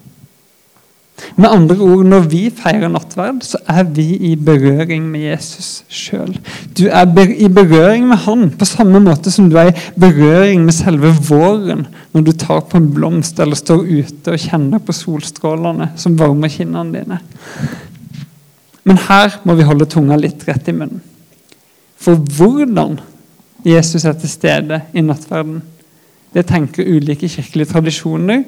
Med 1.36 1.50
andre 1.50 1.76
ord, 1.84 2.04
når 2.06 2.26
vi 2.30 2.40
feirer 2.54 2.90
nattverd, 2.92 3.42
så 3.46 3.60
er 3.70 3.84
vi 3.96 4.06
i 4.30 4.32
berøring 4.36 5.06
med 5.10 5.26
Jesus 5.28 5.82
sjøl. 5.92 6.32
Du 6.76 6.86
er 6.88 7.06
i 7.30 7.48
berøring 7.52 8.06
med 8.08 8.22
han 8.26 8.48
på 8.56 8.68
samme 8.68 9.02
måte 9.02 9.32
som 9.32 9.50
du 9.50 9.58
er 9.60 9.72
i 9.72 9.76
berøring 10.00 10.64
med 10.66 10.76
selve 10.76 11.12
våren 11.28 11.86
når 12.14 12.26
du 12.26 12.32
tar 12.32 12.64
på 12.68 12.80
en 12.80 12.90
blomst 12.94 13.40
eller 13.40 13.58
står 13.58 13.84
ute 13.86 14.34
og 14.34 14.42
kjenner 14.42 14.82
på 14.82 14.96
solstrålene 14.96 15.92
som 16.00 16.18
varmer 16.20 16.52
kinnene 16.52 17.00
dine. 17.00 17.20
Men 18.88 19.00
her 19.08 19.40
må 19.44 19.56
vi 19.58 19.66
holde 19.68 19.88
tunga 19.90 20.18
litt 20.18 20.46
rett 20.48 20.68
i 20.70 20.76
munnen. 20.76 21.02
For 22.00 22.16
hvordan 22.16 22.96
Jesus 23.66 24.06
er 24.08 24.16
til 24.16 24.32
stede 24.32 24.80
i 24.96 25.02
nattverden, 25.04 25.60
det 26.32 26.46
tenker 26.48 26.88
ulike 26.88 27.28
kirkelige 27.28 27.74
tradisjoner 27.74 28.44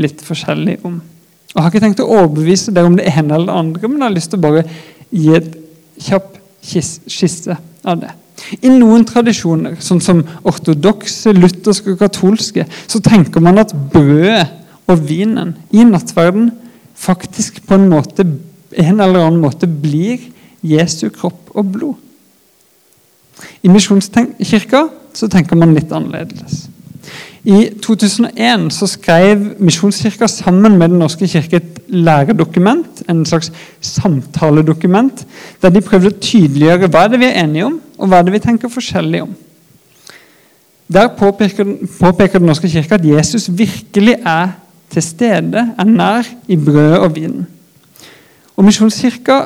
litt 0.00 0.24
forskjellig 0.24 0.80
om. 0.88 0.98
Jeg 1.56 1.64
har 1.64 1.72
ikke 1.72 1.80
tenkt 1.86 2.02
å 2.04 2.10
overbevise 2.12 2.72
deg 2.76 2.84
om 2.84 2.98
det 2.98 3.06
ene 3.08 3.32
eller 3.32 3.48
det 3.48 3.60
andre, 3.62 3.88
men 3.88 4.02
jeg 4.02 4.04
har 4.04 4.14
lyst 4.18 4.30
til 4.34 4.40
å 4.42 4.44
bare 4.44 4.64
gi 5.08 5.30
et 5.38 5.46
kjapp 6.04 6.34
skisse 6.60 7.56
av 7.80 8.02
det. 8.02 8.12
I 8.60 8.68
noen 8.68 9.06
tradisjoner, 9.08 9.78
sånn 9.80 10.02
som 10.04 10.20
ortodokse, 10.46 11.32
lutherske 11.32 11.94
og 11.94 12.02
katolske, 12.02 12.66
så 12.84 13.00
tenker 13.00 13.40
man 13.40 13.62
at 13.62 13.72
brødet 13.72 14.44
og 14.86 15.00
vinen 15.08 15.54
i 15.72 15.86
nattverden 15.88 16.50
faktisk 16.96 17.62
på 17.66 17.78
en, 17.78 17.88
måte, 17.88 18.26
en 18.76 19.00
eller 19.00 19.24
annen 19.24 19.40
måte 19.40 19.66
blir 19.66 20.28
Jesu 20.66 21.08
kropp 21.14 21.56
og 21.56 21.72
blod. 21.72 21.96
I 23.64 23.72
Misjonskirka 23.72 24.86
så 25.16 25.28
tenker 25.32 25.56
man 25.58 25.74
litt 25.76 25.92
annerledes. 25.92 26.66
I 27.46 27.58
2001 27.78 28.72
så 28.74 28.88
skrev 28.90 29.42
Misjonskirka 29.62 30.26
sammen 30.26 30.78
med 30.80 30.90
Den 30.90 30.98
norske 30.98 31.28
kirke 31.30 31.60
et 31.60 31.80
læredokument, 31.86 33.02
en 33.08 33.26
slags 33.26 33.52
samtaledokument, 33.80 35.26
der 35.62 35.70
de 35.70 35.82
prøvde 35.84 36.10
å 36.10 36.16
tydeliggjøre 36.18 36.88
hva 36.90 37.04
er 37.06 37.12
det 37.12 37.20
vi 37.22 37.28
er 37.28 37.44
enige 37.44 37.68
om, 37.68 37.76
og 37.98 38.10
hva 38.10 38.18
er 38.18 38.26
det 38.26 38.34
vi 38.34 38.40
tenker 38.42 38.72
forskjellig 38.72 39.20
om. 39.22 39.36
Der 40.90 41.06
påpeker, 41.18 41.70
påpeker 42.00 42.42
Den 42.42 42.50
norske 42.50 42.70
kirke 42.70 42.98
at 42.98 43.06
Jesus 43.06 43.46
virkelig 43.58 44.16
er 44.26 44.56
til 44.90 45.02
stede, 45.02 45.62
er 45.78 45.86
nær 45.86 46.26
i 46.48 46.56
brødet 46.56 46.98
og 46.98 47.14
vinen. 47.14 47.46
Og 48.56 48.66
Misjonskirka 48.66 49.44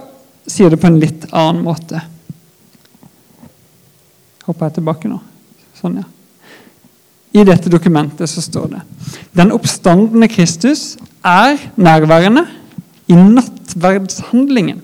sier 0.48 0.72
det 0.72 0.80
på 0.80 0.88
en 0.88 1.00
litt 1.02 1.28
annen 1.32 1.60
måte. 1.68 2.00
Hopper 4.46 4.70
jeg 4.70 4.78
tilbake 4.80 5.12
nå? 5.12 5.20
Sånn, 5.76 6.00
ja. 6.00 6.08
I 7.30 7.44
dette 7.46 7.70
dokumentet 7.70 8.30
så 8.30 8.42
står 8.42 8.72
det 8.74 8.80
Den 9.36 9.52
oppstandende 9.54 10.28
Kristus 10.30 10.96
er 11.24 11.60
nærværende 11.76 12.46
i 13.10 13.14
nattverdshandlingen 13.14 14.82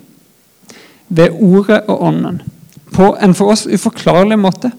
ved 1.09 1.35
ordet 1.41 1.81
og 1.87 2.03
ånden 2.03 2.43
på 2.95 3.13
en 3.23 3.35
for 3.37 3.53
oss 3.53 3.67
uforklarlig 3.67 4.39
måte. 4.41 4.71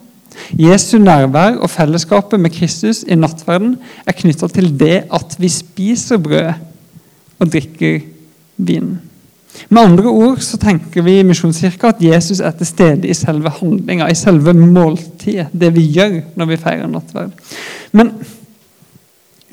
Jesu 0.58 0.98
nærvær 1.02 1.60
og 1.64 1.70
fellesskapet 1.70 2.40
med 2.40 2.54
Kristus 2.56 3.04
i 3.08 3.16
nattverden 3.16 3.78
er 4.06 4.16
knytta 4.18 4.50
til 4.52 4.72
det 4.80 5.04
at 5.14 5.36
vi 5.40 5.50
spiser 5.52 6.22
brød 6.22 6.54
og 7.40 7.52
drikker 7.52 8.00
vin. 8.58 8.98
Med 9.70 9.82
andre 9.82 10.12
ord 10.12 10.41
så 10.46 10.60
tenker 10.62 11.04
vi 11.06 11.17
i 11.20 11.26
Misjonskirka 11.28 11.91
at 11.91 12.02
Jesus 12.04 12.39
er 12.39 12.54
til 12.58 12.70
stede 12.70 13.10
i 13.10 13.15
selve 13.17 13.52
handlinga, 13.60 14.08
i 14.10 14.17
selve 14.17 14.54
måltidet, 14.56 15.50
det 15.52 15.74
vi 15.76 15.86
gjør 15.98 16.20
når 16.38 16.52
vi 16.52 16.60
feirer 16.62 16.91
nattverd. 16.91 17.34
Men 17.91 18.13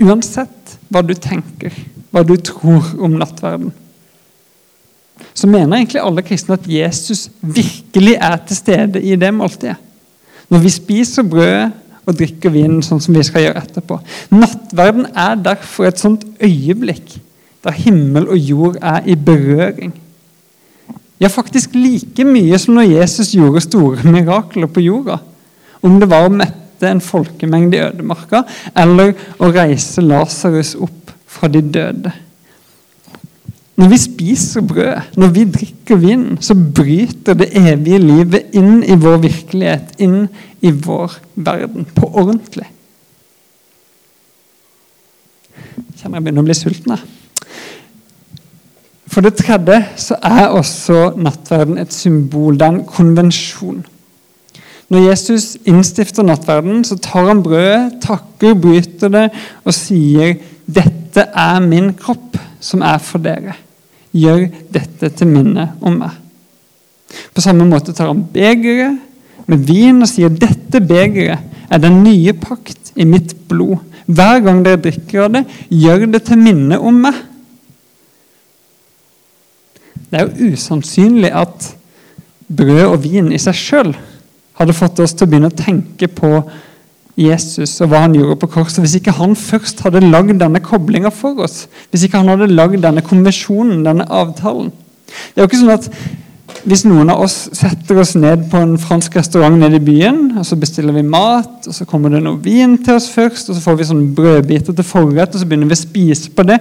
uansett 0.05 0.77
hva 0.93 1.03
du 1.07 1.15
tenker, 1.17 1.75
hva 2.15 2.23
du 2.27 2.37
tror 2.39 2.93
om 3.03 3.17
nattverden, 3.19 3.73
så 5.35 5.49
mener 5.51 5.79
egentlig 5.79 6.03
alle 6.03 6.23
kristne 6.27 6.59
at 6.59 6.67
Jesus 6.71 7.29
virkelig 7.41 8.15
er 8.21 8.37
til 8.47 8.59
stede 8.59 9.03
i 9.03 9.17
det 9.19 9.31
måltidet. 9.35 9.79
Når 10.51 10.63
vi 10.63 10.71
spiser 10.71 11.27
brød 11.27 11.73
og 12.05 12.17
drikker 12.19 12.53
vin, 12.53 12.83
sånn 12.85 13.01
som 13.01 13.17
vi 13.17 13.23
skal 13.25 13.47
gjøre 13.47 13.63
etterpå. 13.65 13.97
Nattverden 14.35 15.07
er 15.17 15.39
derfor 15.41 15.89
et 15.89 16.01
sånt 16.01 16.27
øyeblikk 16.43 17.17
der 17.65 17.77
himmel 17.85 18.29
og 18.29 18.39
jord 18.39 18.77
er 18.83 19.05
i 19.09 19.17
berøring. 19.17 19.95
Ja, 21.21 21.31
faktisk 21.33 21.77
like 21.79 22.27
mye 22.27 22.59
som 22.61 22.77
når 22.77 22.91
Jesus 22.91 23.33
gjorde 23.33 23.63
store 23.65 24.03
mirakler 24.05 24.69
på 24.69 24.83
jorda. 24.85 25.21
Om 25.85 25.97
det 26.01 26.11
var 26.11 26.27
å 26.27 26.33
mette 26.33 26.91
en 26.91 27.01
folkemengde 27.01 27.79
i 27.79 27.85
ødemarka, 27.87 28.43
eller 28.77 29.15
å 29.39 29.49
reise 29.55 30.05
Lasarus 30.05 30.75
opp 30.77 31.15
fra 31.31 31.49
de 31.49 31.63
døde. 31.63 32.13
Når 33.75 33.91
vi 33.91 33.99
spiser 33.99 34.63
brød, 34.63 35.17
når 35.19 35.33
vi 35.35 35.45
drikker 35.57 35.99
vin, 35.99 36.27
så 36.41 36.55
bryter 36.55 37.35
det 37.39 37.51
evige 37.59 37.99
livet 37.99 38.55
inn 38.55 38.85
i 38.87 38.95
vår 38.95 39.19
virkelighet, 39.25 39.97
inn 39.99 40.29
i 40.63 40.71
vår 40.71 41.17
verden, 41.35 41.89
på 41.97 42.07
ordentlig. 42.07 42.69
Jeg 45.75 45.99
kjenner 45.99 46.21
jeg 46.21 46.27
begynner 46.27 46.45
å 46.45 46.49
bli 46.51 46.59
sulten. 46.59 46.97
For 49.15 49.23
det 49.23 49.37
tredje 49.39 49.77
så 50.01 50.17
er 50.27 50.51
også 50.51 51.13
nattverden 51.23 51.79
et 51.79 51.93
symbol, 51.95 52.57
det 52.59 52.67
er 52.67 52.73
en 52.73 52.87
konvensjon. 52.89 53.85
Når 54.91 55.05
Jesus 55.09 55.55
innstifter 55.71 56.27
nattverden, 56.27 56.83
så 56.85 56.99
tar 56.99 57.29
han 57.31 57.43
brødet, 57.43 58.01
takker, 58.03 58.57
bryter 58.59 59.13
det 59.15 59.29
og 59.65 59.75
sier 59.75 60.35
'Dette 60.67 61.29
er 61.31 61.61
min 61.61 61.93
kropp, 61.95 62.39
som 62.61 62.83
er 62.83 62.99
for 62.99 63.19
dere'. 63.19 63.55
Gjør 64.13 64.49
dette 64.73 65.09
til 65.09 65.27
minne 65.27 65.73
om 65.81 65.99
meg. 65.99 66.11
På 67.35 67.41
samme 67.41 67.67
måte 67.69 67.93
tar 67.93 68.11
han 68.11 68.25
begeret 68.33 68.99
med 69.47 69.59
vin 69.59 70.03
og 70.03 70.09
sier 70.09 70.29
dette 70.29 70.81
begeret 70.81 71.39
er 71.71 71.79
den 71.79 72.03
nye 72.03 72.33
pakt 72.33 72.93
i 72.97 73.05
mitt 73.05 73.35
blod. 73.49 73.79
Hver 74.07 74.41
gang 74.41 74.65
dere 74.65 74.81
drikker 74.81 75.25
av 75.25 75.33
det, 75.33 75.45
gjør 75.71 76.07
det 76.07 76.23
til 76.25 76.39
minne 76.39 76.79
om 76.79 76.95
meg. 77.07 77.15
Det 80.11 80.21
er 80.21 80.27
jo 80.29 80.53
usannsynlig 80.53 81.33
at 81.35 81.71
brød 82.55 82.85
og 82.91 83.01
vin 83.05 83.33
i 83.33 83.41
seg 83.41 83.57
sjøl 83.57 83.95
hadde 84.59 84.77
fått 84.77 85.01
oss 85.03 85.15
til 85.17 85.27
å 85.27 85.31
begynne 85.31 85.51
å 85.51 85.59
tenke 85.59 86.09
på 86.13 86.37
Jesus 87.19 87.77
og 87.85 87.93
hva 87.93 88.03
han 88.05 88.15
gjorde 88.17 88.41
på 88.43 88.51
korset, 88.57 88.81
hvis 88.83 88.97
ikke 88.99 89.15
han 89.15 89.37
først 89.39 89.85
hadde 89.87 90.03
lagd 90.03 90.35
denne 90.41 90.63
koblinga 90.63 91.13
for 91.15 91.45
oss, 91.47 91.65
hvis 91.93 92.07
ikke 92.07 92.21
han 92.23 92.33
hadde 92.33 92.51
lagd 92.51 92.81
denne 92.83 93.05
konvensjonen, 93.07 93.85
denne 93.87 94.07
avtalen. 94.11 94.73
Det 95.07 95.39
er 95.39 95.45
jo 95.45 95.51
ikke 95.51 95.65
sånn 95.65 95.79
at 95.79 95.91
Hvis 96.65 96.85
noen 96.87 97.11
av 97.13 97.21
oss 97.21 97.35
setter 97.57 97.99
oss 98.01 98.15
ned 98.17 98.47
på 98.49 98.57
en 98.57 98.77
fransk 98.81 99.17
restaurant 99.19 99.59
nede 99.59 99.77
i 99.77 99.85
byen, 99.85 100.21
og 100.39 100.47
så 100.49 100.57
bestiller 100.57 100.95
vi 100.97 101.03
mat, 101.05 101.67
og 101.67 101.75
så 101.77 101.85
kommer 101.89 102.13
det 102.15 102.23
noe 102.25 102.39
vin 102.41 102.79
til 102.85 102.95
oss 102.95 103.09
først, 103.13 103.51
og 103.51 103.57
så 103.57 103.65
får 103.65 103.77
vi 103.77 103.87
sånne 103.89 104.15
brødbiter 104.17 104.77
til 104.77 104.87
forrett, 104.87 105.35
og 105.35 105.43
så 105.43 105.49
begynner 105.49 105.69
vi 105.69 105.77
å 105.77 105.83
spise 105.83 106.33
på 106.33 106.47
det, 106.49 106.61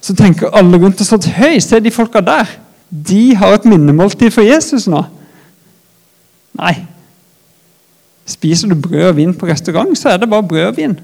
så 0.00 0.16
tenker 0.16 0.54
alle 0.56 0.80
rundt 0.80 1.02
oss 1.04 1.12
at 1.16 1.28
høy, 1.36 1.58
se 1.60 1.80
de 1.84 1.92
folka 1.92 2.22
der. 2.24 2.48
De 2.92 3.34
har 3.36 3.56
et 3.56 3.68
minnemåltid 3.68 4.30
for 4.34 4.44
Jesus 4.44 4.84
nå. 4.90 5.00
Nei, 6.60 6.74
Spiser 8.28 8.70
du 8.70 8.76
brød 8.78 9.08
og 9.08 9.16
vin 9.16 9.34
på 9.34 9.48
restaurant, 9.50 9.98
så 9.98 10.12
er 10.12 10.22
det 10.22 10.30
bare 10.30 10.46
brød 10.46 10.66
og 10.66 10.76
vin. 10.76 10.94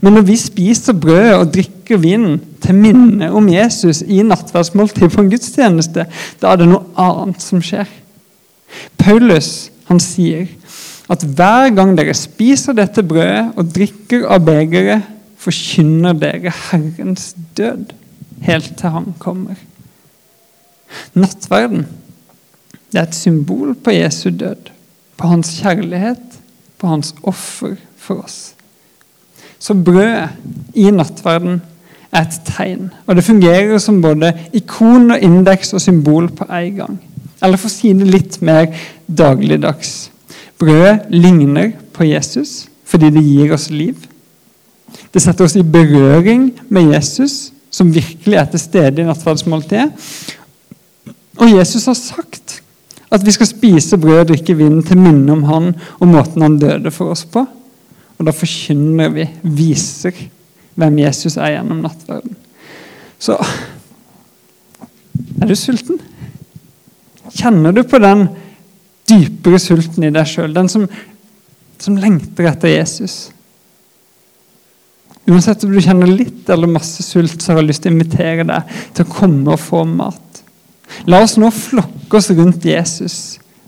Men 0.00 0.16
når 0.16 0.24
vi 0.26 0.36
spiser 0.40 0.96
brød 0.96 1.32
og 1.34 1.52
drikker 1.54 2.00
vin 2.00 2.40
til 2.60 2.74
minne 2.74 3.28
om 3.32 3.48
Jesus 3.48 4.02
i 4.02 4.22
nattverdsmåltid 4.24 5.12
på 5.12 5.20
en 5.20 5.30
gudstjeneste, 5.30 6.06
da 6.40 6.52
er 6.52 6.60
det 6.60 6.68
noe 6.70 6.88
annet 6.98 7.42
som 7.44 7.62
skjer. 7.62 7.88
Paulus 8.98 9.70
han 9.90 10.00
sier 10.00 10.48
at 11.12 11.22
hver 11.36 11.68
gang 11.76 11.92
dere 11.98 12.16
spiser 12.16 12.74
dette 12.74 13.04
brødet 13.06 13.52
og 13.60 13.68
drikker 13.76 14.24
av 14.32 14.46
begeret, 14.46 15.04
forkynner 15.44 16.16
dere 16.16 16.54
Herrens 16.70 17.34
død 17.56 17.92
helt 18.46 18.72
til 18.80 18.94
Han 18.94 19.12
kommer. 19.20 19.60
Nattverden 21.14 21.86
det 22.94 23.00
er 23.00 23.08
et 23.08 23.16
symbol 23.18 23.72
på 23.74 23.90
Jesu 23.90 24.28
død 24.30 24.70
på 25.18 25.26
hans 25.26 25.48
kjærlighet, 25.58 26.36
på 26.78 26.86
hans 26.86 27.14
offer 27.22 27.74
for 27.98 28.22
oss. 28.22 28.54
Så 29.58 29.74
brød 29.74 30.28
i 30.74 30.90
nattverden 30.90 31.62
er 32.12 32.20
et 32.20 32.36
tegn, 32.46 32.92
og 33.06 33.16
det 33.16 33.24
fungerer 33.26 33.78
som 33.82 34.02
både 34.02 34.32
ikon 34.54 35.10
og 35.10 35.22
indeks 35.22 35.72
og 35.74 35.82
symbol 35.82 36.28
på 36.30 36.46
en 36.50 36.76
gang. 36.76 37.00
Eller 37.42 37.58
for 37.58 37.70
å 37.70 37.74
si 37.74 37.90
det 37.96 38.06
litt 38.08 38.38
mer 38.46 38.68
dagligdags. 39.06 40.10
Brødet 40.58 41.10
ligner 41.10 41.72
på 41.92 42.06
Jesus 42.06 42.68
fordi 42.86 43.08
det 43.10 43.24
gir 43.26 43.50
oss 43.56 43.70
liv. 43.74 43.96
Det 45.10 45.22
setter 45.22 45.48
oss 45.48 45.56
i 45.58 45.64
berøring 45.66 46.52
med 46.70 46.92
Jesus, 46.92 47.50
som 47.74 47.90
virkelig 47.90 48.38
er 48.38 48.46
til 48.52 48.60
stede 48.62 49.02
i 49.02 49.06
nattverdsmåltidet. 49.08 49.88
Og 51.40 51.50
Jesus 51.50 51.86
har 51.90 51.98
sagt 51.98 52.60
at 53.14 53.24
vi 53.26 53.34
skal 53.34 53.46
spise 53.46 53.98
brød 54.00 54.24
og 54.24 54.30
drikke 54.32 54.56
vin 54.58 54.80
til 54.86 54.98
minne 54.98 55.34
om 55.34 55.44
han 55.48 55.72
og 56.00 56.08
måten 56.10 56.42
han 56.42 56.58
døde 56.58 56.90
for 56.94 57.14
oss 57.14 57.24
på. 57.30 57.44
Og 58.18 58.26
da 58.26 58.34
forkynner 58.34 59.12
vi, 59.14 59.26
viser 59.42 60.16
hvem 60.78 60.98
Jesus 61.04 61.36
er 61.36 61.56
gjennom 61.56 61.82
nattverden. 61.84 62.34
Så 63.18 63.38
er 65.40 65.50
du 65.50 65.54
sulten? 65.58 66.00
Kjenner 67.34 67.74
du 67.74 67.82
på 67.86 67.98
den 68.02 68.26
dypere 69.10 69.60
sulten 69.62 70.06
i 70.06 70.12
deg 70.14 70.28
sjøl? 70.28 70.54
Den 70.54 70.70
som, 70.70 70.86
som 71.82 71.98
lengter 72.00 72.50
etter 72.50 72.74
Jesus? 72.74 73.28
Uansett 75.24 75.64
om 75.64 75.72
du 75.72 75.80
kjenner 75.80 76.10
litt 76.10 76.50
eller 76.52 76.68
masse 76.68 77.02
sult, 77.06 77.40
så 77.40 77.52
har 77.52 77.62
jeg 77.62 77.70
lyst 77.70 77.84
til 77.84 77.94
å 77.94 77.96
invitere 77.96 78.44
deg 78.48 78.74
til 78.96 79.06
å 79.06 79.12
komme 79.14 79.54
og 79.54 79.62
få 79.62 79.84
mat. 79.88 80.23
La 81.10 81.20
oss 81.24 81.36
nå 81.40 81.50
flokke 81.54 82.18
oss 82.20 82.30
rundt 82.34 82.64
Jesus 82.64 83.18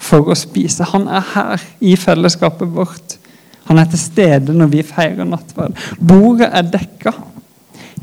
for 0.03 0.29
å 0.31 0.37
spise. 0.39 0.87
Han 0.93 1.07
er 1.09 1.25
her 1.35 1.65
i 1.81 1.97
fellesskapet 1.99 2.71
vårt. 2.73 3.17
Han 3.67 3.81
er 3.83 3.89
til 3.91 4.01
stede 4.01 4.55
når 4.55 4.73
vi 4.73 4.87
feirer 4.87 5.27
nattverd. 5.27 5.77
Bordet 5.99 6.51
er 6.53 6.69
dekka. 6.71 7.13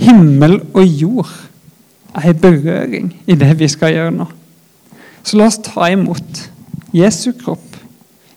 Himmel 0.01 0.59
og 0.73 0.83
jord 0.85 1.33
er 2.13 2.29
i 2.29 2.37
berøring 2.37 3.11
i 3.29 3.37
det 3.39 3.51
vi 3.59 3.69
skal 3.71 3.93
gjøre 3.93 4.15
nå. 4.15 4.27
Så 5.23 5.37
la 5.39 5.47
oss 5.47 5.61
ta 5.63 5.87
imot 5.93 6.41
Jesu 6.93 7.31
kropp, 7.37 7.77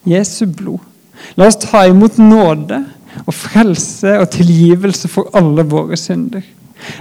Jesu 0.07 0.47
blod. 0.47 0.85
La 1.37 1.49
oss 1.49 1.59
ta 1.61 1.83
imot 1.89 2.21
nåde 2.21 2.79
og 3.25 3.35
frelse 3.35 4.19
og 4.21 4.31
tilgivelse 4.33 5.09
for 5.11 5.33
alle 5.37 5.65
våre 5.67 5.97
synder. 5.99 6.45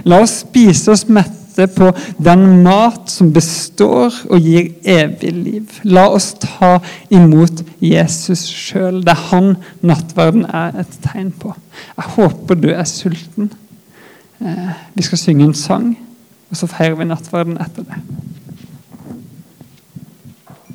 La 0.08 0.18
oss 0.24 0.40
spise 0.42 0.90
oss 0.92 1.04
mette 1.08 1.45
faste 1.56 1.66
på 1.74 1.92
den 2.22 2.62
mat 2.62 3.10
som 3.10 3.32
består 3.32 4.14
og 4.30 4.40
gir 4.40 4.72
evig 4.84 5.32
liv. 5.32 5.80
La 5.84 6.08
oss 6.08 6.34
ta 6.34 6.78
imot 7.10 7.64
Jesus 7.80 8.46
sjøl. 8.48 9.02
Det 9.04 9.12
er 9.12 9.28
han 9.30 9.56
nattverden 9.82 10.46
er 10.46 10.80
et 10.80 10.98
tegn 11.02 11.32
på. 11.32 11.54
Jeg 11.96 12.12
håper 12.16 12.54
du 12.54 12.68
er 12.70 12.84
sulten. 12.84 13.52
Eh, 14.40 14.72
vi 14.94 15.02
skal 15.02 15.18
synge 15.18 15.44
en 15.44 15.54
sang, 15.54 15.96
og 16.50 16.56
så 16.56 16.66
feirer 16.66 16.96
vi 16.96 17.08
nattverden 17.08 17.56
etter 17.60 17.84
det. 17.84 18.00